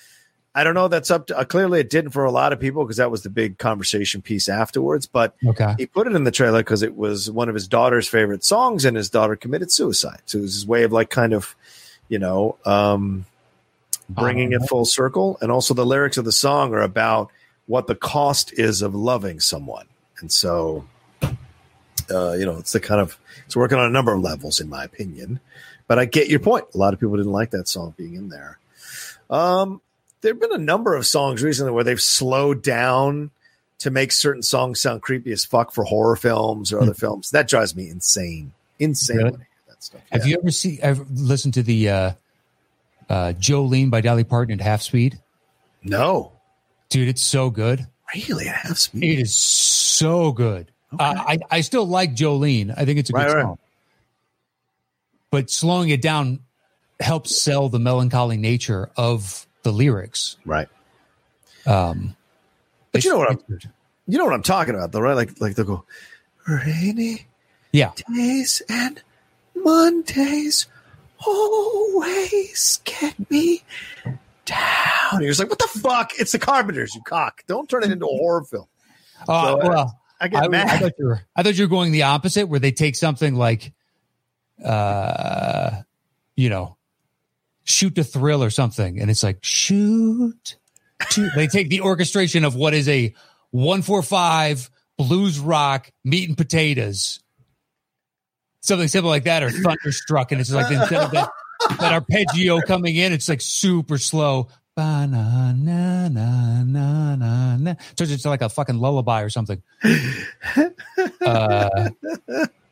I 0.53 0.65
don't 0.65 0.73
know. 0.73 0.89
That's 0.89 1.09
up 1.09 1.27
to 1.27 1.37
uh, 1.37 1.45
clearly 1.45 1.79
it 1.79 1.89
didn't 1.89 2.11
for 2.11 2.25
a 2.25 2.31
lot 2.31 2.51
of 2.51 2.59
people 2.59 2.83
because 2.83 2.97
that 2.97 3.09
was 3.09 3.23
the 3.23 3.29
big 3.29 3.57
conversation 3.57 4.21
piece 4.21 4.49
afterwards. 4.49 5.05
But 5.05 5.35
okay. 5.45 5.75
he 5.77 5.85
put 5.85 6.07
it 6.07 6.15
in 6.15 6.25
the 6.25 6.31
trailer 6.31 6.59
because 6.59 6.83
it 6.83 6.97
was 6.97 7.31
one 7.31 7.47
of 7.47 7.55
his 7.55 7.69
daughter's 7.69 8.07
favorite 8.07 8.43
songs, 8.43 8.83
and 8.83 8.97
his 8.97 9.09
daughter 9.09 9.37
committed 9.37 9.71
suicide. 9.71 10.21
So 10.25 10.39
it 10.39 10.41
was 10.41 10.55
his 10.55 10.67
way 10.67 10.83
of 10.83 10.91
like 10.91 11.09
kind 11.09 11.33
of, 11.33 11.55
you 12.09 12.19
know, 12.19 12.57
um, 12.65 13.25
bringing 14.13 14.51
it 14.53 14.61
full 14.67 14.85
circle. 14.85 15.37
And 15.41 15.51
also 15.51 15.73
the 15.73 15.85
lyrics 15.85 16.17
of 16.17 16.25
the 16.25 16.31
song 16.31 16.73
are 16.73 16.81
about 16.81 17.31
what 17.67 17.87
the 17.87 17.95
cost 17.95 18.53
is 18.53 18.81
of 18.81 18.93
loving 18.95 19.39
someone. 19.39 19.85
And 20.19 20.31
so, 20.31 20.85
uh, 21.23 22.33
you 22.33 22.45
know, 22.45 22.57
it's 22.57 22.73
the 22.73 22.79
kind 22.79 23.01
of 23.01 23.17
it's 23.45 23.55
working 23.55 23.77
on 23.77 23.85
a 23.85 23.89
number 23.89 24.13
of 24.13 24.21
levels, 24.21 24.59
in 24.59 24.69
my 24.69 24.83
opinion. 24.83 25.39
But 25.87 25.99
I 25.99 26.05
get 26.05 26.29
your 26.29 26.39
point. 26.39 26.65
A 26.73 26.77
lot 26.77 26.93
of 26.93 26.99
people 26.99 27.17
didn't 27.17 27.31
like 27.31 27.51
that 27.51 27.67
song 27.67 27.93
being 27.97 28.13
in 28.15 28.29
there. 28.29 28.59
Um, 29.29 29.81
there 30.21 30.33
have 30.33 30.39
been 30.39 30.53
a 30.53 30.57
number 30.57 30.95
of 30.95 31.05
songs 31.05 31.41
recently 31.41 31.71
where 31.71 31.83
they've 31.83 32.01
slowed 32.01 32.61
down 32.61 33.31
to 33.79 33.89
make 33.89 34.11
certain 34.11 34.43
songs 34.43 34.79
sound 34.79 35.01
creepy 35.01 35.31
as 35.31 35.43
fuck 35.43 35.73
for 35.73 35.83
horror 35.83 36.15
films 36.15 36.71
or 36.71 36.79
other 36.79 36.93
films. 36.93 37.31
That 37.31 37.47
drives 37.47 37.75
me 37.75 37.89
insane. 37.89 38.53
Insane 38.79 39.17
Really? 39.17 39.31
when 39.31 39.41
I 39.41 39.43
hear 39.43 39.47
that 39.69 39.83
stuff. 39.83 40.01
Have 40.11 40.21
Yeah. 40.25 40.27
you 40.31 40.37
ever 40.41 40.51
seen? 40.51 40.79
I've 40.83 41.09
listened 41.09 41.55
to 41.55 41.63
the 41.63 41.89
uh, 41.89 42.11
uh, 43.11 43.33
Jolene 43.33 43.89
by 43.89 43.99
Dolly 44.01 44.23
Parton 44.23 44.59
at 44.59 44.65
half 44.65 44.81
speed. 44.81 45.19
No. 45.83 46.31
Dude, 46.89 47.07
it's 47.09 47.21
so 47.21 47.49
good. 47.49 47.85
Really? 48.15 48.47
At 48.47 48.55
half 48.55 48.77
speed? 48.77 49.03
It 49.03 49.21
is 49.21 49.35
so 49.35 50.31
good. 50.31 50.71
Uh, 50.97 51.13
I 51.17 51.39
I 51.49 51.61
still 51.61 51.85
like 51.85 52.15
Jolene. 52.15 52.73
I 52.75 52.85
think 52.85 52.99
it's 52.99 53.09
a 53.09 53.13
good 53.13 53.19
Right, 53.19 53.33
right. 53.33 53.41
song. 53.43 53.57
But 55.29 55.49
slowing 55.49 55.89
it 55.89 56.01
down 56.01 56.39
helps 56.99 57.41
sell 57.41 57.69
the 57.69 57.79
melancholy 57.79 58.37
nature 58.37 58.89
of 58.97 59.45
the 59.63 59.71
lyrics. 59.71 60.37
Right. 60.45 60.67
Um, 61.65 62.15
But 62.91 63.03
you 63.05 63.11
know 63.11 63.17
what 63.19 63.29
I'm- 63.29 63.59
You 64.07 64.17
know 64.17 64.25
what 64.25 64.33
I'm 64.33 64.43
talking 64.43 64.75
about, 64.75 64.91
though, 64.91 64.99
right? 64.99 65.15
Like, 65.15 65.39
like 65.39 65.55
they'll 65.55 65.65
go, 65.65 65.85
rainy 66.47 67.27
Yeah, 67.71 67.91
days 68.13 68.61
and 68.67 69.01
Mondays 69.55 70.67
always 71.25 72.81
get 72.83 73.29
me 73.29 73.63
down. 74.45 75.21
You're 75.21 75.33
like, 75.33 75.49
what 75.49 75.59
the 75.59 75.79
fuck? 75.79 76.11
It's 76.19 76.31
the 76.31 76.39
Carpenters, 76.39 76.95
you 76.95 77.01
cock. 77.01 77.43
Don't 77.47 77.69
turn 77.69 77.83
it 77.83 77.91
into 77.91 78.05
a 78.05 78.17
horror 78.17 78.43
film. 78.43 78.65
Uh, 79.27 79.45
So, 79.45 79.61
uh, 79.61 79.69
well, 79.69 79.99
I 80.19 80.27
get 80.27 80.43
I, 80.43 80.47
mad. 80.47 80.67
I 80.69 80.77
thought 80.77 80.93
you 80.97 81.05
were. 81.05 81.21
I 81.35 81.43
thought 81.43 81.55
you 81.57 81.63
were 81.63 81.69
going 81.69 81.91
the 81.91 82.03
opposite, 82.03 82.47
where 82.47 82.59
they 82.59 82.71
take 82.71 82.95
something 82.95 83.35
like, 83.35 83.73
uh, 84.63 85.81
you 86.35 86.49
know, 86.49 86.77
shoot 87.63 87.95
to 87.95 88.03
thrill 88.03 88.43
or 88.43 88.49
something, 88.49 88.99
and 88.99 89.09
it's 89.09 89.23
like 89.23 89.39
shoot. 89.41 90.57
To, 91.11 91.29
they 91.35 91.47
take 91.47 91.69
the 91.69 91.81
orchestration 91.81 92.45
of 92.45 92.55
what 92.55 92.75
is 92.75 92.87
a 92.87 93.13
one 93.49 93.81
four 93.81 94.03
five 94.03 94.69
blues 94.97 95.39
rock 95.39 95.91
meat 96.03 96.29
and 96.29 96.37
potatoes, 96.37 97.19
something 98.61 98.87
simple 98.87 99.09
like 99.09 99.25
that, 99.25 99.43
or 99.43 99.49
thunderstruck, 99.51 100.31
and 100.31 100.39
it's 100.41 100.51
like 100.51 100.71
instead 100.71 101.01
of 101.03 101.11
that, 101.11 101.29
that 101.79 101.91
arpeggio 101.93 102.61
coming 102.61 102.95
in, 102.95 103.11
it's 103.13 103.27
like 103.29 103.41
super 103.41 103.97
slow. 103.97 104.47
Ba 104.75 105.05
na 105.05 105.51
na 105.51 106.07
na 106.07 106.63
na 106.63 107.15
na 107.15 107.57
na. 107.57 107.73
Turns 107.97 108.09
into 108.11 108.29
like 108.29 108.41
a 108.41 108.47
fucking 108.49 108.77
lullaby 108.79 109.21
or 109.21 109.29
something. 109.29 109.61
Uh, 111.21 111.89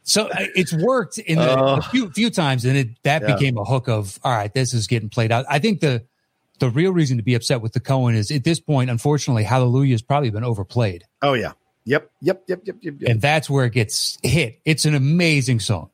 so 0.03 0.27
uh, 0.27 0.45
it's 0.55 0.73
worked 0.73 1.17
in 1.19 1.37
the, 1.37 1.59
Oh. 1.59 1.75
a 1.77 1.81
few 1.81 2.09
few 2.11 2.29
times, 2.29 2.65
and 2.65 2.77
it 2.77 2.89
that 3.03 3.21
Yeah. 3.21 3.35
became 3.35 3.57
a 3.57 3.63
hook 3.63 3.87
of 3.87 4.19
all 4.23 4.31
right, 4.31 4.53
this 4.53 4.73
is 4.73 4.87
getting 4.87 5.09
played 5.09 5.31
out. 5.31 5.45
I 5.49 5.59
think 5.59 5.79
the 5.81 6.03
the 6.59 6.69
real 6.69 6.91
reason 6.91 7.17
to 7.17 7.23
be 7.23 7.35
upset 7.35 7.61
with 7.61 7.73
the 7.73 7.79
Cohen 7.79 8.15
is 8.15 8.31
at 8.31 8.43
this 8.43 8.59
point, 8.59 8.89
unfortunately, 8.89 9.43
Hallelujah 9.43 9.93
has 9.93 10.01
probably 10.01 10.29
been 10.29 10.43
overplayed, 10.43 11.05
Oh, 11.21 11.33
yeah. 11.33 11.53
Yep. 11.89 12.11
Yep. 12.21 12.43
Yep. 12.47 12.61
Yep. 12.65 12.75
Yep. 12.81 12.95
yep. 12.99 13.09
and 13.09 13.19
that's 13.19 13.49
where 13.49 13.65
it 13.65 13.73
gets 13.73 14.19
hit. 14.21 14.59
It's 14.63 14.85
an 14.85 14.93
amazing 14.93 15.59
song. 15.59 15.89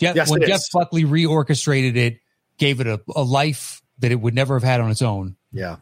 Jeff, 0.00 0.14
Yes, 0.14 0.30
when 0.30 0.42
Jeff 0.42 0.60
is. 0.60 0.70
Buckley 0.72 1.02
reorchestrated 1.04 1.96
it, 1.96 2.20
gave 2.58 2.80
it 2.80 2.86
a, 2.86 3.00
a 3.16 3.22
life 3.22 3.82
that 3.98 4.12
it 4.12 4.20
would 4.20 4.34
never 4.34 4.54
have 4.54 4.62
had 4.62 4.80
on 4.80 4.90
its 4.90 5.02
own. 5.02 5.36
yeah. 5.52 5.76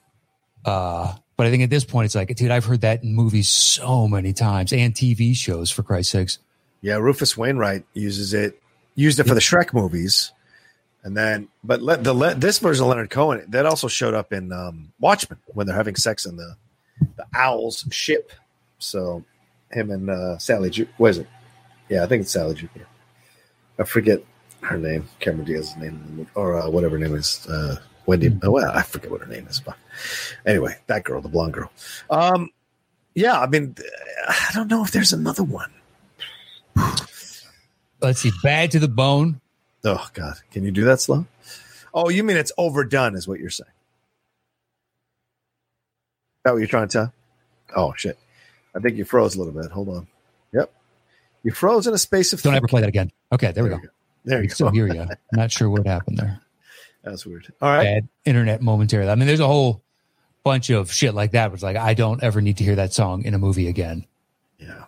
Uh, 0.64 1.14
but 1.36 1.46
I 1.46 1.50
think 1.50 1.62
at 1.62 1.70
this 1.70 1.84
point, 1.84 2.04
it's 2.04 2.14
like, 2.14 2.34
dude, 2.36 2.50
I've 2.50 2.66
heard 2.66 2.82
that 2.82 3.02
in 3.02 3.14
movies 3.14 3.48
so 3.48 4.06
many 4.06 4.34
times 4.34 4.74
and 4.74 4.94
TV 4.94 5.34
shows, 5.34 5.70
for 5.70 5.82
Christ's 5.82 6.12
sakes. 6.12 6.38
Yeah. 6.82 6.96
Rufus 6.96 7.34
Wainwright 7.34 7.84
uses 7.94 8.34
it, 8.34 8.60
used 8.94 9.18
it 9.20 9.24
for 9.24 9.32
the 9.32 9.40
Shrek 9.40 9.72
movies. 9.72 10.32
And 11.02 11.16
then, 11.16 11.48
but 11.64 11.80
let 11.80 12.04
the 12.04 12.12
le- 12.12 12.34
this 12.34 12.58
version 12.58 12.84
of 12.84 12.90
Leonard 12.90 13.08
Cohen 13.08 13.42
that 13.48 13.64
also 13.64 13.88
showed 13.88 14.12
up 14.12 14.34
in 14.34 14.52
um, 14.52 14.92
Watchmen 15.00 15.38
when 15.46 15.66
they're 15.66 15.76
having 15.76 15.96
sex 15.96 16.26
in 16.26 16.36
the 16.36 16.56
the 17.16 17.24
owl's 17.34 17.86
ship. 17.90 18.32
So 18.78 19.24
him 19.70 19.90
and 19.90 20.10
uh, 20.10 20.38
Sally, 20.38 20.70
Ju- 20.70 20.88
what 20.96 21.10
is 21.10 21.18
it? 21.18 21.26
Yeah, 21.88 22.04
I 22.04 22.06
think 22.06 22.22
it's 22.22 22.32
Sally 22.32 22.54
Jupiter. 22.54 22.86
I 23.78 23.84
forget 23.84 24.22
her 24.62 24.78
name. 24.78 25.08
Cameron 25.20 25.46
Diaz's 25.46 25.76
name, 25.76 26.26
or 26.34 26.56
uh, 26.60 26.68
whatever 26.68 26.98
her 26.98 27.04
name 27.04 27.14
is. 27.14 27.46
Uh, 27.46 27.76
Wendy. 28.06 28.36
Oh, 28.42 28.50
well, 28.50 28.70
I 28.74 28.82
forget 28.82 29.10
what 29.10 29.20
her 29.20 29.26
name 29.26 29.46
is. 29.46 29.60
But 29.60 29.76
anyway, 30.44 30.76
that 30.86 31.04
girl, 31.04 31.20
the 31.20 31.28
blonde 31.28 31.52
girl. 31.54 31.70
Um, 32.10 32.50
yeah, 33.14 33.38
I 33.38 33.46
mean, 33.46 33.74
I 34.28 34.50
don't 34.54 34.68
know 34.68 34.84
if 34.84 34.90
there's 34.90 35.12
another 35.12 35.44
one. 35.44 35.70
Let's 38.00 38.20
see, 38.20 38.32
Bad 38.42 38.70
to 38.72 38.78
the 38.78 38.88
Bone. 38.88 39.40
Oh 39.84 40.08
God, 40.14 40.36
can 40.50 40.64
you 40.64 40.70
do 40.70 40.84
that 40.84 41.00
slow? 41.00 41.26
Oh, 41.92 42.08
you 42.08 42.22
mean 42.22 42.36
it's 42.36 42.52
overdone, 42.56 43.14
is 43.14 43.26
what 43.26 43.40
you're 43.40 43.50
saying? 43.50 43.70
Is 46.38 46.42
that 46.44 46.52
what 46.52 46.58
you're 46.58 46.68
trying 46.68 46.88
to 46.88 46.92
tell? 46.92 47.12
Oh 47.76 47.92
shit! 47.96 48.18
I 48.74 48.80
think 48.80 48.96
you 48.96 49.04
froze 49.04 49.34
a 49.34 49.38
little 49.38 49.52
bit. 49.52 49.70
Hold 49.70 49.88
on. 49.88 50.06
Yep, 50.52 50.72
you 51.42 51.52
froze 51.52 51.86
in 51.86 51.94
a 51.94 51.98
space 51.98 52.32
of. 52.32 52.42
Don't 52.42 52.54
ever 52.54 52.68
play 52.68 52.80
that 52.80 52.88
again. 52.88 53.10
Okay, 53.32 53.52
there 53.52 53.64
we 53.64 53.70
go. 53.70 53.78
There 54.24 54.38
I 54.38 54.42
you 54.42 54.48
can 54.48 54.54
still 54.54 54.68
go. 54.68 54.74
hear 54.74 54.86
you. 54.92 55.06
Not 55.32 55.50
sure 55.50 55.70
what 55.70 55.86
happened 55.86 56.18
there. 56.18 56.40
That's 57.02 57.24
weird. 57.24 57.52
All 57.62 57.70
right. 57.70 57.84
Bad 57.84 58.08
internet 58.24 58.60
momentarily. 58.60 59.10
I 59.10 59.14
mean, 59.14 59.26
there's 59.26 59.40
a 59.40 59.46
whole 59.46 59.82
bunch 60.44 60.70
of 60.70 60.92
shit 60.92 61.14
like 61.14 61.32
that 61.32 61.50
was 61.50 61.62
like, 61.62 61.76
I 61.76 61.94
don't 61.94 62.22
ever 62.22 62.40
need 62.40 62.58
to 62.58 62.64
hear 62.64 62.76
that 62.76 62.92
song 62.92 63.24
in 63.24 63.34
a 63.34 63.38
movie 63.38 63.68
again. 63.68 64.06
Yeah. 64.58 64.84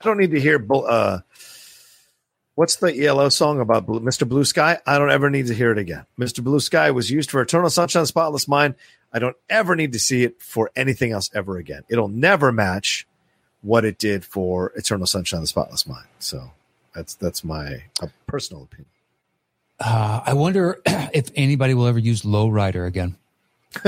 I 0.00 0.04
don't 0.04 0.18
need 0.18 0.32
to 0.32 0.40
hear. 0.40 0.64
Uh, 0.70 1.20
what's 2.56 2.76
the 2.76 3.04
ELO 3.06 3.28
song 3.28 3.60
about 3.60 3.86
Blue, 3.86 4.00
Mr. 4.00 4.28
Blue 4.28 4.44
Sky? 4.44 4.78
I 4.86 4.98
don't 4.98 5.10
ever 5.10 5.30
need 5.30 5.46
to 5.46 5.54
hear 5.54 5.70
it 5.70 5.78
again. 5.78 6.04
Mr. 6.18 6.42
Blue 6.42 6.60
Sky 6.60 6.90
was 6.90 7.10
used 7.10 7.30
for 7.30 7.40
Eternal 7.40 7.70
Sunshine, 7.70 8.06
Spotless 8.06 8.48
Mind. 8.48 8.74
I 9.16 9.18
don't 9.18 9.36
ever 9.48 9.74
need 9.74 9.94
to 9.94 9.98
see 9.98 10.24
it 10.24 10.42
for 10.42 10.70
anything 10.76 11.10
else 11.10 11.30
ever 11.32 11.56
again. 11.56 11.84
It'll 11.88 12.08
never 12.08 12.52
match 12.52 13.06
what 13.62 13.86
it 13.86 13.98
did 13.98 14.26
for 14.26 14.72
Eternal 14.76 15.06
Sunshine, 15.06 15.38
of 15.38 15.44
the 15.44 15.46
Spotless 15.46 15.86
Mind. 15.86 16.04
So 16.18 16.50
that's 16.94 17.14
that's 17.14 17.42
my 17.42 17.84
personal 18.26 18.64
opinion. 18.64 18.90
Uh, 19.80 20.20
I 20.26 20.34
wonder 20.34 20.82
if 20.86 21.30
anybody 21.34 21.72
will 21.72 21.86
ever 21.86 21.98
use 21.98 22.22
Lowrider 22.22 22.86
again. 22.86 23.16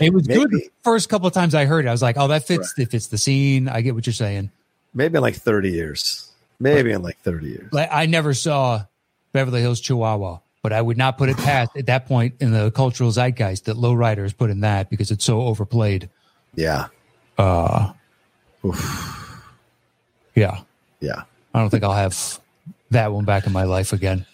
it 0.00 0.14
was 0.14 0.26
good 0.26 0.50
the 0.50 0.70
first 0.82 1.10
couple 1.10 1.28
of 1.28 1.34
times 1.34 1.54
I 1.54 1.66
heard 1.66 1.84
it. 1.84 1.88
I 1.88 1.92
was 1.92 2.00
like, 2.00 2.16
oh, 2.18 2.28
that 2.28 2.46
fits. 2.46 2.72
It 2.78 2.90
fits 2.90 3.08
the 3.08 3.18
scene. 3.18 3.68
I 3.68 3.82
get 3.82 3.94
what 3.94 4.06
you're 4.06 4.14
saying. 4.14 4.50
Maybe 4.94 5.18
in 5.18 5.22
like 5.22 5.36
thirty 5.36 5.70
years. 5.70 6.32
Maybe 6.58 6.92
in 6.92 7.02
like 7.02 7.18
thirty 7.18 7.48
years. 7.48 7.70
Like 7.74 7.90
I 7.92 8.06
never 8.06 8.32
saw 8.32 8.84
Beverly 9.32 9.60
Hills 9.60 9.82
Chihuahua, 9.82 10.38
but 10.62 10.72
I 10.72 10.80
would 10.82 10.98
not 10.98 11.16
put 11.18 11.28
it 11.28 11.36
past 11.38 11.76
at 11.76 11.86
that 11.86 12.06
point 12.06 12.34
in 12.40 12.52
the 12.52 12.70
cultural 12.70 13.10
zeitgeist 13.10 13.64
that 13.64 13.76
Lowrider 13.76 14.24
is 14.24 14.32
put 14.32 14.50
in 14.50 14.60
that 14.60 14.90
because 14.90 15.10
it's 15.10 15.24
so 15.24 15.42
overplayed. 15.42 16.08
Yeah. 16.54 16.88
Uh, 17.38 17.92
yeah, 20.34 20.60
Yeah. 21.00 21.22
I 21.52 21.58
don't 21.58 21.70
think 21.70 21.82
I'll 21.82 21.92
have 21.92 22.38
that 22.90 23.12
one 23.12 23.24
back 23.24 23.46
in 23.46 23.52
my 23.52 23.64
life 23.64 23.92
again. 23.92 24.26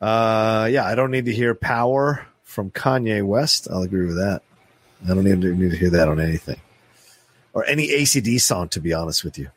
Uh, 0.00 0.68
yeah, 0.70 0.84
I 0.84 0.94
don't 0.94 1.10
need 1.10 1.24
to 1.26 1.32
hear 1.32 1.54
"Power" 1.54 2.26
from 2.42 2.70
Kanye 2.70 3.24
West. 3.24 3.68
I'll 3.70 3.82
agree 3.82 4.06
with 4.06 4.16
that. 4.16 4.42
I 5.04 5.08
don't 5.08 5.24
need 5.24 5.40
to, 5.42 5.54
need 5.54 5.70
to 5.72 5.76
hear 5.76 5.90
that 5.90 6.08
on 6.08 6.20
anything, 6.20 6.60
or 7.52 7.64
any 7.66 7.88
ACD 7.88 8.40
song. 8.40 8.68
To 8.70 8.80
be 8.80 8.92
honest 8.92 9.24
with 9.24 9.38
you, 9.38 9.48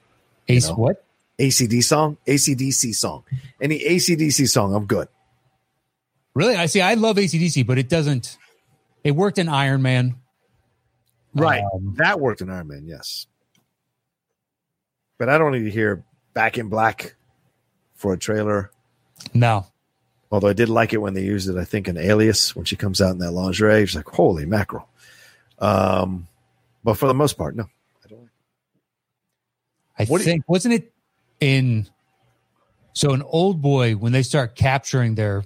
Ace, 0.48 0.68
know. 0.70 0.76
what? 0.76 1.04
ACD 1.40 1.84
song, 1.84 2.18
ACDC 2.26 2.96
song, 2.96 3.24
any 3.62 3.80
ACDC 3.80 4.48
song, 4.50 4.74
I'm 4.74 4.86
good. 4.86 5.08
Really? 6.38 6.56
I 6.56 6.68
see. 6.68 6.82
I 6.82 6.94
love 6.94 7.16
ACDC, 7.18 7.66
but 7.66 7.80
it 7.80 7.90
doesn't. 7.90 8.38
It 9.04 9.12
worked 9.12 9.40
in 9.40 9.50
Iron 9.50 9.82
Man. 9.82 10.16
Right, 11.34 11.64
Um, 11.74 11.96
that 11.98 12.20
worked 12.20 12.42
in 12.42 12.50
Iron 12.52 12.68
Man, 12.68 12.86
yes. 12.86 13.26
But 15.18 15.30
I 15.30 15.40
don't 15.40 15.52
need 15.52 15.64
to 15.64 15.72
hear 15.72 16.04
"Back 16.36 16.60
in 16.60 16.70
Black" 16.70 17.16
for 17.96 18.14
a 18.14 18.18
trailer. 18.20 18.70
No. 19.34 19.66
Although 20.32 20.50
I 20.50 20.54
did 20.54 20.70
like 20.70 20.94
it 20.94 20.98
when 20.98 21.16
they 21.16 21.24
used 21.24 21.50
it, 21.50 21.58
I 21.58 21.64
think 21.66 21.88
in 21.88 21.98
Alias 21.98 22.56
when 22.56 22.66
she 22.66 22.76
comes 22.76 23.02
out 23.02 23.12
in 23.14 23.18
that 23.20 23.32
lingerie, 23.32 23.84
she's 23.88 23.96
like, 23.96 24.08
"Holy 24.08 24.46
mackerel!" 24.46 24.88
Um, 25.58 26.28
but 26.84 26.96
for 27.00 27.08
the 27.08 27.16
most 27.16 27.36
part, 27.36 27.56
no, 27.56 27.64
I 28.06 28.08
don't. 28.10 28.22
Like. 28.22 28.30
I 29.98 30.06
What 30.06 30.20
do 30.20 30.24
you- 30.24 30.32
think 30.34 30.44
wasn't 30.48 30.76
it 30.76 30.94
in 31.40 31.88
so 32.94 33.14
an 33.14 33.24
old 33.24 33.60
boy 33.60 33.94
when 33.96 34.12
they 34.12 34.22
start 34.24 34.54
capturing 34.56 35.16
their 35.16 35.44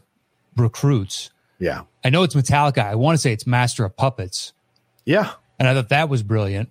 recruits. 0.55 1.31
Yeah, 1.59 1.83
I 2.03 2.09
know 2.09 2.23
it's 2.23 2.35
Metallica. 2.35 2.85
I 2.85 2.95
want 2.95 3.15
to 3.15 3.21
say 3.21 3.33
it's 3.33 3.45
Master 3.45 3.85
of 3.85 3.95
Puppets, 3.95 4.53
yeah, 5.05 5.33
and 5.59 5.67
I 5.67 5.73
thought 5.73 5.89
that 5.89 6.09
was 6.09 6.23
brilliant. 6.23 6.69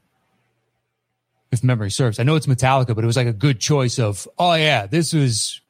If 1.52 1.64
memory 1.64 1.90
serves, 1.90 2.18
I 2.18 2.22
know 2.22 2.36
it's 2.36 2.46
Metallica, 2.46 2.94
but 2.94 3.02
it 3.02 3.06
was 3.06 3.16
like 3.16 3.26
a 3.26 3.32
good 3.32 3.60
choice 3.60 3.98
of 3.98 4.26
oh 4.38 4.54
yeah, 4.54 4.86
this 4.86 5.14
is, 5.14 5.60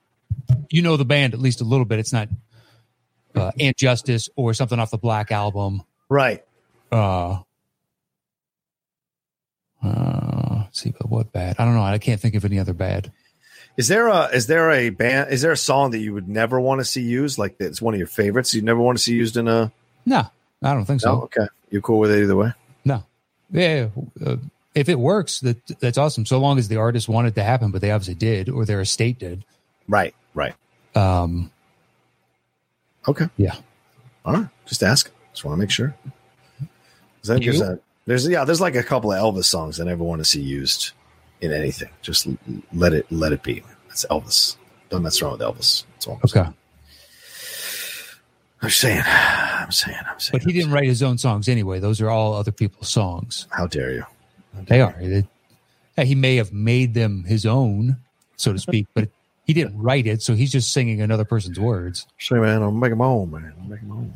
you 0.71 0.83
know 0.83 0.97
the 0.97 1.05
band 1.05 1.33
at 1.35 1.41
least 1.41 1.61
a 1.61 1.65
little 1.65 1.87
bit. 1.87 1.99
It's 1.99 2.13
not 2.13 2.29
uh, 3.35 3.53
And 3.59 3.77
Justice 3.77 4.29
or 4.37 4.53
something 4.55 4.79
off 4.79 4.91
the 4.91 4.99
Black 4.99 5.31
album. 5.33 5.83
right. 6.09 6.45
Uh, 6.93 7.39
uh, 9.83 10.65
see, 10.73 10.91
but 10.91 11.09
what 11.09 11.33
bad? 11.33 11.57
I 11.59 11.65
don't 11.65 11.75
know. 11.75 11.83
I 11.83 11.99
can't 11.99 12.21
think 12.21 12.35
of 12.35 12.45
any 12.45 12.59
other 12.59 12.73
bad. 12.75 13.13
Is 13.77 13.89
there 13.89 14.09
a 14.09 14.27
is 14.27 14.47
there 14.47 14.71
a 14.71 14.91
band? 14.91 15.33
Is 15.33 15.43
there 15.43 15.53
a 15.53 15.57
song 15.57 15.93
that 15.93 15.99
you 15.99 16.13
would 16.13 16.29
never 16.29 16.61
want 16.61 16.81
to 16.81 16.85
see 16.85 17.03
used? 17.03 17.39
Like 17.39 17.57
it's 17.61 17.81
one 17.81 17.95
of 17.95 17.99
your 17.99 18.07
favorites. 18.07 18.53
You 18.53 18.63
never 18.63 18.81
want 18.81 18.99
to 18.99 19.03
see 19.03 19.15
used 19.15 19.37
in 19.37 19.49
a. 19.49 19.73
No, 20.05 20.27
I 20.63 20.75
don't 20.75 20.85
think 20.85 21.01
so. 21.01 21.15
No, 21.15 21.23
okay. 21.23 21.47
You're 21.71 21.83
cool 21.83 21.99
with 21.99 22.11
it 22.11 22.23
either 22.23 22.37
way? 22.37 22.53
No. 22.85 23.05
Yeah. 23.51 23.89
Uh, 24.25 24.37
if 24.75 24.89
it 24.89 24.99
works, 24.99 25.41
that 25.41 25.57
that's 25.81 25.99
awesome. 25.99 26.27
So 26.27 26.39
long 26.39 26.59
as 26.59 26.69
the 26.69 26.77
artist 26.77 27.09
wanted 27.09 27.35
to 27.37 27.43
happen, 27.43 27.71
but 27.71 27.81
they 27.81 27.91
obviously 27.91 28.15
did, 28.17 28.49
or 28.49 28.65
their 28.65 28.81
estate 28.81 29.19
did. 29.19 29.45
Right, 29.89 30.15
right. 30.35 30.55
Um, 30.95 31.51
Okay. 33.09 33.27
Yeah. 33.37 33.55
All 34.25 34.35
right. 34.35 34.49
Just 34.67 34.83
ask. 34.83 35.11
Just 35.33 35.45
want 35.45 35.57
to 35.57 35.59
make 35.61 35.71
sure. 35.71 35.95
I 36.61 36.67
think 37.23 37.45
You? 37.45 37.53
there's, 37.53 37.61
a, 37.63 37.79
there's 38.07 38.29
yeah, 38.29 38.45
there's 38.45 38.61
like 38.61 38.75
a 38.75 38.83
couple 38.83 39.11
of 39.13 39.19
Elvis 39.19 39.45
songs 39.45 39.81
I 39.81 39.85
never 39.85 40.05
want 40.05 40.21
to 40.21 40.25
see 40.25 40.41
used 40.43 40.93
in 41.41 41.53
anything. 41.53 41.91
Just 42.03 42.29
let 42.73 42.93
it 42.93 43.11
let 43.11 43.33
it 43.33 43.43
be. 43.43 43.63
That's 43.89 44.05
Elvis. 44.11 44.57
Don't 44.89 45.03
mess 45.03 45.21
around 45.23 45.33
with 45.33 45.41
Elvis. 45.43 45.85
That's 45.95 46.07
all. 46.07 46.15
I'm 46.15 46.21
okay. 46.25 46.31
saying. 46.35 46.55
I'm 48.63 48.71
saying. 48.71 49.03
I'm 49.07 49.71
saying. 49.71 49.99
I'm 50.07 50.21
saying. 50.21 50.33
But 50.33 50.43
he 50.43 50.53
didn't 50.53 50.73
write 50.73 50.85
his 50.85 51.03
own 51.03 51.17
songs 51.19 51.49
anyway. 51.49 51.79
Those 51.81 52.01
are 52.01 52.11
all 52.11 52.35
other 52.35 52.53
people's 52.53 52.89
songs. 52.91 53.47
How 53.51 53.67
dare 53.67 53.93
you? 53.93 54.05
They 54.67 54.81
are. 54.81 54.95
They- 55.01 55.27
he 56.05 56.15
may 56.15 56.37
have 56.37 56.51
made 56.51 56.95
them 56.95 57.25
his 57.25 57.45
own, 57.45 57.97
so 58.37 58.55
to 58.55 58.59
speak, 58.59 58.87
but 58.95 59.09
he 59.45 59.53
didn't 59.53 59.79
write 59.79 60.07
it, 60.07 60.23
so 60.23 60.35
he's 60.35 60.51
just 60.51 60.73
singing 60.73 61.03
another 61.03 61.27
person's 61.27 61.61
words. 61.61 62.07
Say, 62.19 62.37
man, 62.37 62.63
I'm 62.63 62.79
making 62.79 62.97
my 62.97 63.05
own, 63.05 63.31
man. 63.31 63.53
I'm 63.61 63.69
making 63.69 63.89
my 63.89 63.97
own. 63.97 64.15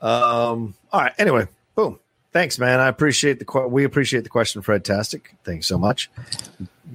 Own. 0.00 0.08
um. 0.10 0.74
All 0.92 1.00
right. 1.02 1.12
Anyway, 1.18 1.46
boom. 1.74 1.98
Thanks, 2.32 2.58
man. 2.58 2.78
I 2.80 2.88
appreciate 2.88 3.38
the 3.38 3.44
que- 3.44 3.66
we 3.68 3.84
appreciate 3.84 4.22
the 4.24 4.30
question, 4.30 4.60
Fred 4.62 4.84
Tastic. 4.84 5.34
Thanks 5.44 5.66
so 5.66 5.78
much. 5.78 6.10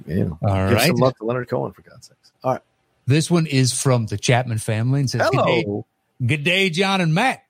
Know, 0.06 0.38
All 0.42 0.68
give 0.68 0.76
right. 0.76 0.86
some 0.86 0.96
love 0.96 1.16
to 1.16 1.24
Leonard 1.24 1.48
Cohen 1.48 1.72
for 1.72 1.82
God's 1.82 2.06
sakes. 2.08 2.32
All 2.42 2.52
right. 2.52 2.62
This 3.06 3.30
one 3.30 3.46
is 3.46 3.72
from 3.78 4.06
the 4.06 4.16
Chapman 4.16 4.58
family 4.58 5.00
and 5.00 5.10
says, 5.10 5.28
Good 5.30 5.44
day, 5.44 5.62
Hello. 5.62 5.86
Good 6.24 6.44
day, 6.44 6.70
John 6.70 7.00
and 7.00 7.12
Matt. 7.14 7.42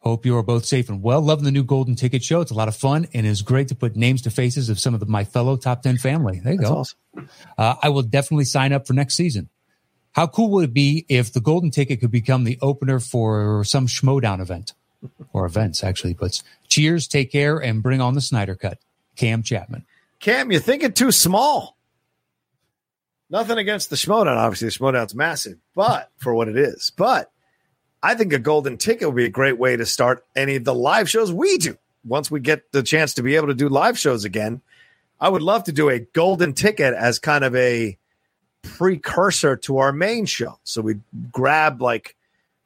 Hope 0.00 0.24
you 0.24 0.36
are 0.36 0.42
both 0.42 0.64
safe 0.64 0.88
and 0.88 1.02
well. 1.02 1.20
Loving 1.20 1.44
the 1.44 1.50
new 1.50 1.62
Golden 1.62 1.94
Ticket 1.94 2.24
show. 2.24 2.40
It's 2.40 2.50
a 2.50 2.54
lot 2.54 2.68
of 2.68 2.76
fun 2.76 3.06
and 3.12 3.26
it's 3.26 3.42
great 3.42 3.68
to 3.68 3.74
put 3.74 3.96
names 3.96 4.22
to 4.22 4.30
faces 4.30 4.70
of 4.70 4.80
some 4.80 4.94
of 4.94 5.00
the, 5.00 5.06
my 5.06 5.24
fellow 5.24 5.56
top 5.56 5.82
10 5.82 5.98
family. 5.98 6.40
There 6.40 6.52
you 6.54 6.58
That's 6.58 6.70
go. 6.70 6.76
awesome. 6.78 6.98
Uh, 7.58 7.74
I 7.82 7.90
will 7.90 8.02
definitely 8.02 8.46
sign 8.46 8.72
up 8.72 8.86
for 8.86 8.94
next 8.94 9.14
season. 9.14 9.50
How 10.12 10.26
cool 10.26 10.50
would 10.52 10.64
it 10.64 10.74
be 10.74 11.04
if 11.08 11.32
the 11.32 11.40
Golden 11.40 11.70
Ticket 11.70 12.00
could 12.00 12.10
become 12.10 12.44
the 12.44 12.58
opener 12.62 12.98
for 12.98 13.62
some 13.64 13.86
Schmodown 13.86 14.40
event 14.40 14.72
or 15.32 15.46
events, 15.46 15.82
actually? 15.82 16.14
But 16.14 16.42
cheers, 16.68 17.06
take 17.06 17.32
care, 17.32 17.58
and 17.58 17.82
bring 17.82 18.00
on 18.00 18.14
the 18.14 18.20
Snyder 18.20 18.54
Cut. 18.54 18.78
Cam 19.16 19.42
Chapman. 19.42 19.84
Cam, 20.18 20.50
you're 20.50 20.60
thinking 20.60 20.92
too 20.92 21.12
small. 21.12 21.76
Nothing 23.28 23.58
against 23.58 23.90
the 23.90 23.96
Schmodown. 23.96 24.36
Obviously, 24.36 24.68
the 24.68 24.72
Schmodown's 24.72 25.14
massive, 25.14 25.58
but 25.74 26.10
for 26.16 26.34
what 26.34 26.48
it 26.48 26.56
is. 26.56 26.90
But 26.96 27.30
I 28.02 28.14
think 28.14 28.32
a 28.32 28.38
golden 28.38 28.76
ticket 28.76 29.06
would 29.06 29.16
be 29.16 29.24
a 29.24 29.30
great 29.30 29.58
way 29.58 29.76
to 29.76 29.86
start 29.86 30.24
any 30.34 30.56
of 30.56 30.64
the 30.64 30.74
live 30.74 31.08
shows 31.08 31.32
we 31.32 31.58
do. 31.58 31.76
Once 32.04 32.30
we 32.30 32.40
get 32.40 32.72
the 32.72 32.82
chance 32.82 33.14
to 33.14 33.22
be 33.22 33.36
able 33.36 33.48
to 33.48 33.54
do 33.54 33.68
live 33.68 33.98
shows 33.98 34.24
again, 34.24 34.62
I 35.20 35.28
would 35.28 35.42
love 35.42 35.64
to 35.64 35.72
do 35.72 35.90
a 35.90 36.00
golden 36.00 36.54
ticket 36.54 36.94
as 36.94 37.18
kind 37.18 37.44
of 37.44 37.54
a 37.54 37.98
precursor 38.62 39.56
to 39.56 39.78
our 39.78 39.92
main 39.92 40.24
show. 40.26 40.58
So 40.64 40.80
we 40.80 41.00
grab 41.30 41.80
like 41.82 42.16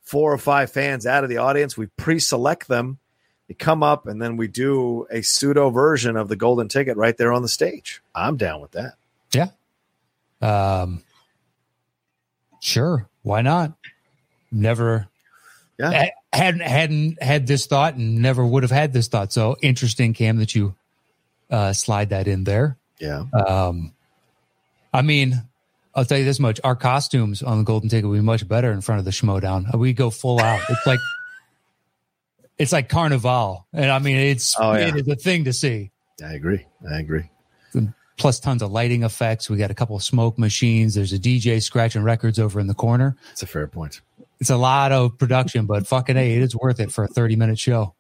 four 0.04 0.32
or 0.32 0.38
five 0.38 0.70
fans 0.70 1.06
out 1.06 1.24
of 1.24 1.30
the 1.30 1.38
audience, 1.38 1.76
we 1.76 1.86
pre 1.96 2.18
select 2.20 2.68
them, 2.68 2.98
they 3.48 3.54
come 3.54 3.82
up, 3.82 4.06
and 4.06 4.20
then 4.22 4.36
we 4.36 4.46
do 4.48 5.06
a 5.10 5.22
pseudo 5.22 5.70
version 5.70 6.16
of 6.16 6.28
the 6.28 6.36
golden 6.36 6.68
ticket 6.68 6.96
right 6.96 7.16
there 7.16 7.32
on 7.32 7.42
the 7.42 7.48
stage. 7.48 8.00
I'm 8.14 8.36
down 8.36 8.60
with 8.60 8.70
that. 8.72 8.94
Yeah. 9.32 9.48
Um, 10.40 11.02
sure. 12.60 13.08
Why 13.22 13.42
not? 13.42 13.72
Never 14.52 15.08
Yeah. 15.78 15.90
ha- 15.90 16.10
hadn't 16.32 16.62
hadn't 16.62 17.22
had 17.22 17.46
this 17.46 17.66
thought 17.66 17.94
and 17.94 18.16
never 18.22 18.44
would 18.44 18.62
have 18.62 18.70
had 18.70 18.92
this 18.92 19.08
thought. 19.08 19.32
So 19.32 19.56
interesting, 19.62 20.12
Cam, 20.14 20.36
that 20.38 20.54
you 20.54 20.74
uh, 21.50 21.72
slide 21.72 22.10
that 22.10 22.28
in 22.28 22.44
there. 22.44 22.76
Yeah. 22.98 23.24
Um, 23.32 23.92
I 24.92 25.02
mean, 25.02 25.42
I'll 25.96 26.04
tell 26.04 26.18
you 26.18 26.24
this 26.24 26.40
much: 26.40 26.61
our 26.64 26.76
costumes 26.76 27.42
on 27.42 27.59
the 27.59 27.64
Golden 27.64 27.88
Ticket 27.88 28.07
will 28.09 28.16
be 28.16 28.22
much 28.22 28.46
better 28.48 28.72
in 28.72 28.80
front 28.80 28.98
of 28.98 29.04
the 29.04 29.11
Schmodown. 29.12 29.72
Uh, 29.72 29.78
we 29.78 29.92
go 29.92 30.11
full 30.11 30.40
out. 30.40 30.61
It's 30.68 30.87
like 30.87 31.00
it's 32.59 32.72
like 32.72 32.88
Carnival, 32.88 33.66
and 33.72 33.90
I 33.90 33.98
mean, 33.98 34.16
it's 34.16 34.54
Oh, 34.59 34.72
yeah. 34.74 34.88
it 34.88 34.96
is 34.96 35.09
a 35.09 35.16
thing 35.16 35.44
to 35.44 35.52
see. 35.52 35.90
I 36.24 36.33
agree. 36.35 36.64
I 36.90 36.98
agree. 37.00 37.30
Plus, 38.16 38.38
tons 38.38 38.62
of 38.62 38.70
lighting 38.70 39.02
effects. 39.02 39.50
We 39.50 39.57
got 39.57 39.72
a 39.72 39.74
couple 39.74 39.96
of 39.96 40.02
smoke 40.04 40.38
machines. 40.38 40.94
There's 40.94 41.12
a 41.12 41.18
DJ 41.18 41.61
scratching 41.61 42.04
records 42.04 42.38
over 42.38 42.61
in 42.61 42.68
the 42.68 42.74
corner. 42.74 43.16
It's 43.33 43.42
a 43.42 43.46
fair 43.46 43.66
point. 43.66 44.02
It's 44.40 44.50
a 44.50 44.57
lot 44.57 44.92
of 44.92 45.18
production, 45.18 45.66
but 45.66 45.85
fucking 45.88 46.14
hey, 46.14 46.37
it 46.37 46.42
is 46.42 46.54
worth 46.54 46.78
it 46.78 46.92
for 46.92 47.02
a 47.02 47.09
30 47.09 47.35
minute 47.35 47.59
show. 47.59 47.92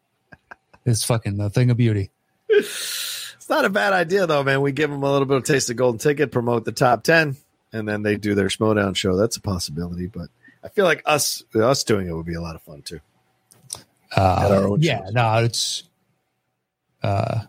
It's 0.86 1.02
fucking 1.02 1.40
a 1.40 1.50
thing 1.50 1.68
of 1.70 1.76
beauty. 1.76 2.10
It's 2.48 3.48
not 3.50 3.64
a 3.64 3.70
bad 3.70 3.92
idea, 3.92 4.26
though, 4.28 4.44
man. 4.44 4.60
We 4.60 4.70
give 4.70 4.88
them 4.88 5.02
a 5.02 5.10
little 5.10 5.26
bit 5.26 5.36
of 5.38 5.44
taste 5.44 5.68
of 5.70 5.76
golden 5.76 5.98
ticket, 5.98 6.30
promote 6.30 6.64
the 6.64 6.70
top 6.72 7.02
10, 7.02 7.36
and 7.74 7.88
then 7.88 8.02
they 8.02 8.16
do 8.16 8.34
their 8.34 8.46
Schmodown 8.46 8.96
show. 8.96 9.16
That's 9.16 9.36
a 9.36 9.40
possibility, 9.40 10.06
but 10.06 10.28
I 10.62 10.68
feel 10.68 10.84
like 10.84 11.02
us 11.04 11.42
us 11.54 11.84
doing 11.84 12.08
it 12.08 12.12
would 12.12 12.24
be 12.24 12.34
a 12.34 12.40
lot 12.40 12.54
of 12.54 12.62
fun, 12.62 12.82
too. 12.82 13.00
Uh, 14.16 14.76
yeah, 14.78 15.04
shows. 15.04 15.12
no, 15.12 15.36
it's 15.38 15.82
uh, 17.02 17.40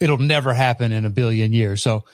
it'll 0.00 0.18
never 0.18 0.54
happen 0.54 0.92
in 0.92 1.04
a 1.04 1.10
billion 1.10 1.52
years. 1.52 1.82
So, 1.82 2.04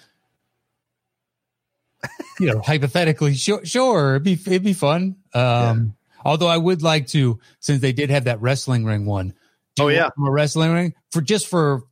you 2.40 2.46
know, 2.52 2.60
hypothetically, 2.64 3.34
sure, 3.34 3.64
sure, 3.64 4.16
it'd 4.16 4.24
be 4.24 4.32
it'd 4.32 4.64
be 4.64 4.72
fun. 4.72 5.16
Um, 5.32 5.94
although 6.24 6.48
I 6.48 6.56
would 6.56 6.82
like 6.82 7.06
to, 7.08 7.38
since 7.60 7.80
they 7.80 7.92
did 7.92 8.10
have 8.10 8.24
that 8.24 8.42
wrestling 8.42 8.84
ring 8.84 9.06
one. 9.06 9.34
Oh, 9.80 9.88
yeah. 9.88 10.08
a 10.08 10.30
wrestling 10.30 10.72
ring 10.72 10.94
for 11.10 11.22
just 11.22 11.46
for. 11.46 11.84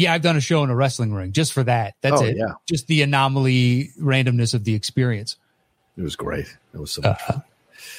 Yeah, 0.00 0.12
I've 0.14 0.22
done 0.22 0.36
a 0.36 0.40
show 0.40 0.64
in 0.64 0.70
a 0.70 0.74
wrestling 0.74 1.12
ring 1.12 1.32
just 1.32 1.52
for 1.52 1.62
that. 1.64 1.94
That's 2.00 2.20
Oh, 2.20 2.24
it. 2.24 2.36
yeah. 2.36 2.52
Just 2.68 2.86
the 2.86 3.02
anomaly, 3.02 3.90
randomness 4.00 4.54
of 4.54 4.64
the 4.64 4.74
experience. 4.74 5.36
It 5.96 6.02
was 6.02 6.16
great. 6.16 6.46
It 6.74 6.78
was 6.80 6.92
so 6.92 7.02
Uh, 7.02 7.08
much 7.10 7.20
fun. 7.22 7.42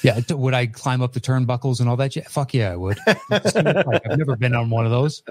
Yeah, 0.02 0.20
would 0.30 0.54
I 0.54 0.66
climb 0.66 1.02
up 1.02 1.12
the 1.12 1.20
turnbuckles 1.20 1.80
and 1.80 1.88
all 1.88 1.96
that? 1.96 2.12
shit? 2.12 2.28
Fuck 2.28 2.54
yeah, 2.54 2.72
I 2.72 2.76
would. 2.76 2.98
I've 3.30 4.18
never 4.18 4.36
been 4.36 4.54
on 4.54 4.70
one 4.70 4.84
of 4.84 4.90
those. 4.90 5.22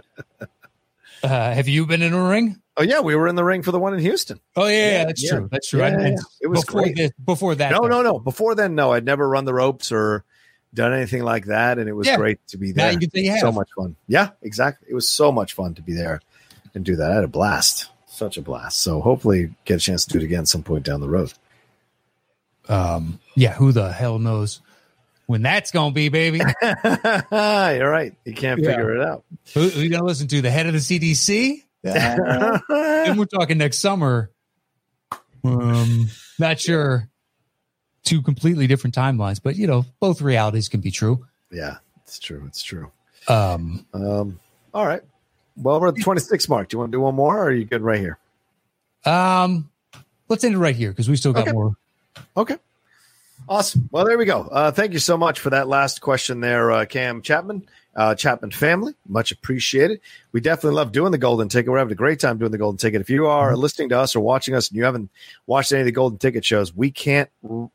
Uh, 1.24 1.28
have 1.28 1.68
you 1.68 1.86
been 1.86 2.02
in 2.02 2.14
a 2.14 2.24
ring? 2.30 2.60
Oh 2.78 2.84
yeah, 2.84 3.00
we 3.02 3.16
were 3.16 3.28
in 3.28 3.36
the 3.36 3.44
ring 3.44 3.62
for 3.64 3.72
the 3.72 3.80
one 3.80 3.94
in 3.94 4.00
Houston. 4.00 4.40
Oh 4.56 4.66
yeah, 4.68 4.92
Yeah, 5.00 5.06
that's 5.06 5.24
yeah. 5.24 5.32
true. 5.32 5.50
That's 5.52 5.70
true. 5.70 5.80
Yeah, 5.82 5.86
I- 5.88 5.90
yeah, 5.92 6.08
yeah. 6.08 6.16
It 6.42 6.48
was 6.48 6.66
before 6.66 6.82
great. 6.84 6.96
This, 6.96 7.12
before 7.24 7.56
that, 7.56 7.72
No, 7.72 7.82
though. 7.82 7.88
no, 7.88 8.02
no. 8.02 8.20
Before 8.20 8.56
then, 8.56 8.76
no, 8.76 8.94
I'd 8.94 9.06
never 9.06 9.28
run 9.28 9.46
the 9.46 9.54
ropes 9.54 9.92
or 9.92 10.24
done 10.74 10.94
anything 10.94 11.24
like 11.24 11.46
that, 11.46 11.78
and 11.80 11.88
it 11.90 11.94
was 11.94 12.08
Yeah. 12.08 12.16
great 12.18 12.40
to 12.48 12.58
be 12.58 12.74
Now 12.74 12.84
there. 12.86 12.94
you 12.94 13.00
can 13.00 13.12
say 13.12 13.20
you 13.22 13.40
So 13.40 13.52
much 13.52 13.70
fun. 13.78 13.96
Yeah, 14.08 14.30
exactly. 14.42 14.88
It 14.90 14.96
was 14.96 15.08
so 15.08 15.32
much 15.32 15.54
fun 15.54 15.76
to 15.76 15.82
be 15.82 15.94
there 15.94 16.22
and 16.74 16.84
do 16.86 16.96
that. 16.98 17.12
I 17.12 17.16
had 17.16 17.24
a 17.24 17.28
blast. 17.30 17.90
Such 18.08 18.38
a 18.38 18.42
blast. 18.42 18.78
So 18.82 19.02
hopefully 19.02 19.54
get 19.66 19.78
a 19.78 19.80
chance 19.80 20.06
to 20.06 20.14
do 20.14 20.20
it 20.20 20.24
again 20.26 20.46
some 20.46 20.64
point 20.64 20.84
down 20.86 21.00
the 21.02 21.10
road. 21.10 21.34
Um, 22.70 23.20
yeah, 23.36 23.54
who 23.54 23.72
the 23.72 23.92
hell 23.92 24.20
knows 24.20 24.62
when 25.26 25.42
that's 25.42 25.72
gonna 25.72 25.94
be, 25.94 26.10
baby? 26.10 26.40
You're 26.62 27.90
right. 27.90 28.14
You 28.26 28.34
can't 28.34 28.60
Yeah. 28.62 28.70
figure 28.70 28.96
it 28.96 29.02
out. 29.08 29.24
who, 29.54 29.68
who 29.70 29.82
you 29.82 29.90
gonna 29.90 30.04
listen 30.06 30.28
to? 30.28 30.42
The 30.42 30.52
head 30.52 30.68
of 30.68 30.74
the 30.74 30.80
CDC? 30.80 31.64
and 31.84 33.18
we're 33.18 33.26
talking 33.26 33.58
next 33.58 33.80
summer. 33.80 34.30
Um, 35.44 36.10
not 36.38 36.60
sure. 36.60 37.10
Two 38.04 38.22
completely 38.22 38.68
different 38.68 38.96
timelines, 38.96 39.40
but 39.42 39.56
you 39.56 39.66
know, 39.68 39.86
both 40.00 40.22
realities 40.22 40.70
can 40.70 40.82
be 40.82 40.92
true. 40.92 41.26
yeah, 41.52 41.78
it's 42.04 42.20
true. 42.20 42.44
It's 42.48 42.62
true. 42.62 42.92
Um, 43.28 43.86
Um, 43.94 44.40
all 44.74 44.86
right. 44.86 45.02
Well, 45.62 45.80
we're 45.80 45.90
at 45.90 45.96
the 45.96 46.02
26 46.04 46.50
mark. 46.50 46.70
Do 46.70 46.76
you 46.76 46.80
want 46.80 46.92
to 46.92 46.96
do 46.98 47.02
one 47.02 47.16
more 47.16 47.38
or 47.38 47.44
are 47.46 47.52
you 47.52 47.66
good 47.66 47.82
right 47.82 48.00
here? 48.00 48.18
um, 49.06 49.70
let's 50.28 50.44
end 50.44 50.56
it 50.56 50.60
right 50.60 50.76
here 50.76 50.92
because 50.92 51.10
we 51.10 51.16
still 51.16 51.34
got 51.34 51.44
Okay. 51.44 51.52
more. 51.52 51.76
Okay. 52.38 52.58
Awesome. 53.50 53.90
Well, 53.92 54.06
there 54.06 54.18
we 54.18 54.26
go. 54.26 54.48
Uh, 54.52 54.72
thank 54.72 54.94
you 54.94 55.00
so 55.00 55.18
much 55.18 55.40
for 55.40 55.50
that 55.50 55.68
last 55.68 56.02
question 56.02 56.40
there, 56.40 56.72
uh, 56.72 56.86
Cam 56.86 57.22
Chapman, 57.22 57.68
uh, 57.96 58.16
Chapman 58.16 58.52
family. 58.52 58.94
Much 59.08 59.32
appreciated. 59.32 60.00
We 60.32 60.40
definitely 60.40 60.76
love 60.78 60.92
doing 60.92 61.12
the 61.12 61.18
Golden 61.18 61.50
Ticket. 61.50 61.70
We're 61.70 61.80
having 61.80 61.92
a 61.92 61.96
great 61.96 62.20
time 62.20 62.38
doing 62.38 62.52
the 62.52 62.58
Golden 62.58 62.78
Ticket. 62.78 63.02
If 63.02 63.10
you 63.10 63.28
are 63.28 63.58
listening 63.58 63.90
to 63.90 64.00
us 64.00 64.16
or 64.16 64.22
watching 64.22 64.56
us 64.56 64.70
and 64.70 64.78
you 64.78 64.86
haven't 64.86 65.10
watched 65.48 65.72
any 65.74 65.82
of 65.82 65.86
the 65.86 65.92
Golden 65.92 66.18
Ticket 66.18 66.46
shows, 66.46 66.74
we 66.74 66.92
can't, 66.92 67.30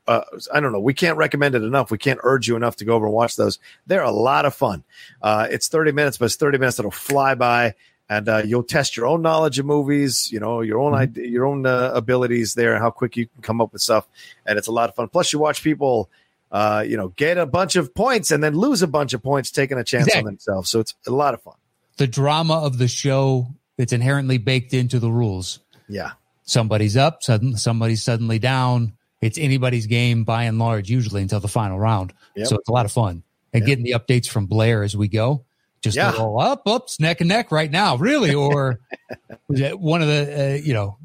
uh, 0.07 0.21
I 0.51 0.59
don't 0.59 0.71
know, 0.71 0.79
we 0.79 0.93
can't 0.93 1.17
recommend 1.17 1.53
it 1.53 1.63
enough. 1.63 1.91
We 1.91 1.99
can't 1.99 2.19
urge 2.23 2.47
you 2.47 2.55
enough 2.55 2.77
to 2.77 2.85
go 2.85 2.95
over 2.95 3.05
and 3.05 3.13
watch 3.13 3.35
those. 3.35 3.59
They're 3.85 4.01
a 4.01 4.11
lot 4.11 4.45
of 4.45 4.55
fun. 4.55 4.83
Uh, 5.21 5.47
it's 5.51 5.67
30 5.67 5.91
minutes, 5.91 6.17
but 6.17 6.25
it's 6.25 6.35
30 6.37 6.57
minutes 6.57 6.77
that'll 6.77 6.91
fly 6.91 7.35
by. 7.35 7.75
And 8.09 8.29
uh, 8.29 8.43
you'll 8.45 8.63
test 8.63 8.95
your 8.95 9.05
own 9.05 9.21
knowledge 9.21 9.59
of 9.59 9.65
movies, 9.65 10.31
you 10.31 10.39
know, 10.39 10.61
your 10.61 10.79
own 10.79 10.93
idea, 10.95 11.27
your 11.27 11.45
own 11.45 11.65
uh, 11.65 11.91
abilities 11.93 12.53
there, 12.53 12.73
and 12.73 12.81
how 12.81 12.89
quick 12.89 13.17
you 13.17 13.27
can 13.27 13.41
come 13.41 13.59
up 13.59 13.73
with 13.73 13.81
stuff 13.81 14.07
and 14.45 14.57
it's 14.57 14.67
a 14.67 14.71
lot 14.71 14.87
of 14.87 14.95
fun. 14.95 15.09
Plus, 15.09 15.33
you 15.33 15.39
watch 15.39 15.61
people, 15.61 16.09
uh, 16.51 16.85
you 16.87 16.95
know, 16.95 17.09
get 17.09 17.37
a 17.37 17.45
bunch 17.45 17.75
of 17.75 17.93
points 17.93 18.31
and 18.31 18.41
then 18.41 18.55
lose 18.55 18.81
a 18.81 18.87
bunch 18.87 19.13
of 19.13 19.21
points, 19.21 19.51
taking 19.51 19.77
a 19.77 19.83
chance 19.83 20.15
on 20.15 20.23
themselves. 20.23 20.69
So 20.69 20.79
it's 20.79 20.95
a 21.05 21.11
lot 21.11 21.33
of 21.33 21.41
fun. 21.41 21.55
The 21.97 22.07
drama 22.07 22.53
of 22.61 22.77
the 22.77 22.87
show 22.87 23.47
that's 23.77 23.91
inherently 23.91 24.37
baked 24.37 24.73
into 24.73 24.99
the 24.99 25.11
rules. 25.11 25.59
Yeah, 25.89 26.11
Somebody's 26.43 26.95
up, 26.95 27.23
sudden 27.23 27.57
somebody's 27.57 28.03
suddenly 28.03 28.39
down. 28.39 28.93
It's 29.19 29.37
anybody's 29.37 29.85
game 29.85 30.23
by 30.23 30.43
and 30.43 30.59
large, 30.59 30.89
usually 30.89 31.21
until 31.21 31.41
the 31.41 31.49
final 31.49 31.77
round. 31.77 32.13
Yep. 32.35 32.47
So 32.47 32.55
it's 32.55 32.69
a 32.69 32.71
lot 32.71 32.85
of 32.85 32.91
fun. 32.93 33.23
And 33.51 33.63
Yep. 33.63 33.65
getting 33.67 33.83
the 33.83 33.91
updates 33.91 34.29
from 34.29 34.45
Blair 34.45 34.83
as 34.83 34.95
we 34.95 35.09
go. 35.09 35.43
Just 35.81 35.95
Yeah. 35.97 36.11
little 36.11 36.39
up, 36.39 36.67
ups, 36.67 36.99
neck 36.99 37.21
and 37.21 37.27
neck 37.27 37.51
right 37.51 37.69
now, 37.69 37.95
really. 37.97 38.33
Or 38.33 38.79
was 39.47 39.59
it 39.59 39.79
one 39.79 40.01
of 40.01 40.07
the, 40.07 40.53
uh, 40.53 40.55
you 40.55 40.73
know, 40.73 40.97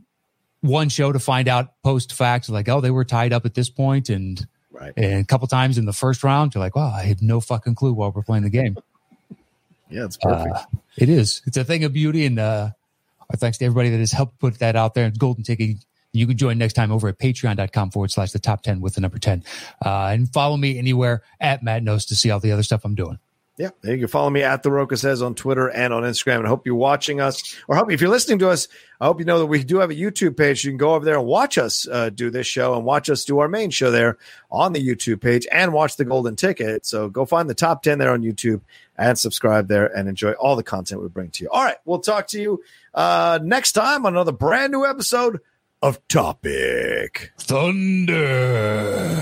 one 0.60 0.88
show 0.88 1.12
to 1.12 1.18
find 1.18 1.48
out 1.48 1.74
post 1.82 2.12
fact, 2.12 2.48
like, 2.48 2.68
oh, 2.68 2.80
they 2.80 2.90
were 2.90 3.04
tied 3.04 3.32
up 3.32 3.44
at 3.44 3.54
this 3.54 3.68
point, 3.68 4.08
and 4.08 4.46
right. 4.70 4.92
and 4.96 5.20
a 5.20 5.24
couple 5.24 5.46
times 5.48 5.76
in 5.76 5.84
the 5.86 5.92
first 5.92 6.22
round, 6.22 6.54
you're 6.54 6.62
like, 6.62 6.76
wow, 6.76 6.92
I 6.94 7.02
had 7.02 7.20
no 7.20 7.40
fucking 7.40 7.74
clue 7.74 7.92
while 7.92 8.12
we're 8.12 8.22
playing 8.22 8.44
the 8.44 8.50
game. 8.50 8.76
Yeah, 9.90 10.06
it's 10.06 10.16
perfect. 10.16 10.56
Uh, 10.56 10.64
it 10.96 11.10
is. 11.10 11.42
It's 11.44 11.58
a 11.58 11.64
thing 11.64 11.84
of 11.84 11.92
beauty, 11.92 12.24
and 12.24 12.38
uh, 12.38 12.70
our 13.28 13.36
thanks 13.36 13.58
to 13.58 13.66
everybody 13.66 13.90
that 13.90 13.98
has 13.98 14.10
helped 14.10 14.38
put 14.38 14.58
that 14.60 14.74
out 14.74 14.94
there. 14.94 15.06
It's 15.06 15.18
golden 15.18 15.44
Ticket. 15.44 15.76
You 16.14 16.26
can 16.26 16.38
join 16.38 16.56
next 16.56 16.72
time 16.72 16.90
over 16.90 17.08
at 17.08 17.18
patreon.com 17.18 17.90
forward 17.90 18.10
slash 18.10 18.32
the 18.32 18.38
top 18.38 18.62
10 18.62 18.80
with 18.80 18.94
the 18.94 19.02
number 19.02 19.18
10. 19.18 19.44
Uh, 19.84 20.06
and 20.06 20.32
follow 20.32 20.56
me 20.56 20.78
anywhere 20.78 21.22
at 21.40 21.62
Matt 21.62 21.82
Knost 21.82 22.08
to 22.08 22.14
see 22.14 22.30
all 22.30 22.40
the 22.40 22.52
other 22.52 22.62
stuff 22.62 22.86
I'm 22.86 22.94
doing. 22.94 23.18
Yeah, 23.58 23.68
you 23.82 23.98
can 23.98 24.08
follow 24.08 24.30
me 24.30 24.42
at 24.42 24.62
the 24.62 24.70
Rocha 24.70 24.96
says 24.96 25.20
on 25.20 25.34
Twitter 25.34 25.68
and 25.68 25.92
on 25.92 26.04
Instagram. 26.04 26.38
And 26.38 26.46
hope 26.46 26.64
you're 26.64 26.74
watching 26.74 27.20
us, 27.20 27.54
or 27.68 27.76
hope 27.76 27.92
if 27.92 28.00
you're 28.00 28.08
listening 28.08 28.38
to 28.38 28.48
us, 28.48 28.66
I 28.98 29.04
hope 29.04 29.18
you 29.18 29.26
know 29.26 29.40
that 29.40 29.46
we 29.46 29.62
do 29.62 29.78
have 29.80 29.90
a 29.90 29.94
YouTube 29.94 30.38
page. 30.38 30.64
You 30.64 30.70
can 30.70 30.78
go 30.78 30.94
over 30.94 31.04
there 31.04 31.18
and 31.18 31.26
watch 31.26 31.58
us 31.58 31.86
uh, 31.86 32.08
do 32.08 32.30
this 32.30 32.46
show 32.46 32.74
and 32.74 32.86
watch 32.86 33.10
us 33.10 33.26
do 33.26 33.40
our 33.40 33.48
main 33.48 33.68
show 33.68 33.90
there 33.90 34.16
on 34.50 34.72
the 34.72 34.86
YouTube 34.86 35.20
page 35.20 35.46
and 35.52 35.74
watch 35.74 35.96
the 35.96 36.06
Golden 36.06 36.34
Ticket. 36.34 36.86
So 36.86 37.10
go 37.10 37.26
find 37.26 37.48
the 37.48 37.54
top 37.54 37.82
10 37.82 37.98
there 37.98 38.12
on 38.12 38.22
YouTube 38.22 38.62
and 38.96 39.18
subscribe 39.18 39.68
there 39.68 39.86
and 39.86 40.08
enjoy 40.08 40.32
all 40.32 40.56
the 40.56 40.62
content 40.62 41.02
we 41.02 41.08
bring 41.08 41.30
to 41.32 41.44
you. 41.44 41.50
All 41.50 41.62
right, 41.62 41.76
we'll 41.84 42.00
talk 42.00 42.28
to 42.28 42.40
you 42.40 42.62
uh, 42.94 43.38
next 43.42 43.72
time 43.72 44.06
on 44.06 44.14
another 44.14 44.32
brand 44.32 44.72
new 44.72 44.86
episode 44.86 45.40
of 45.82 46.00
Topic. 46.08 47.32
Thunder. 47.38 49.18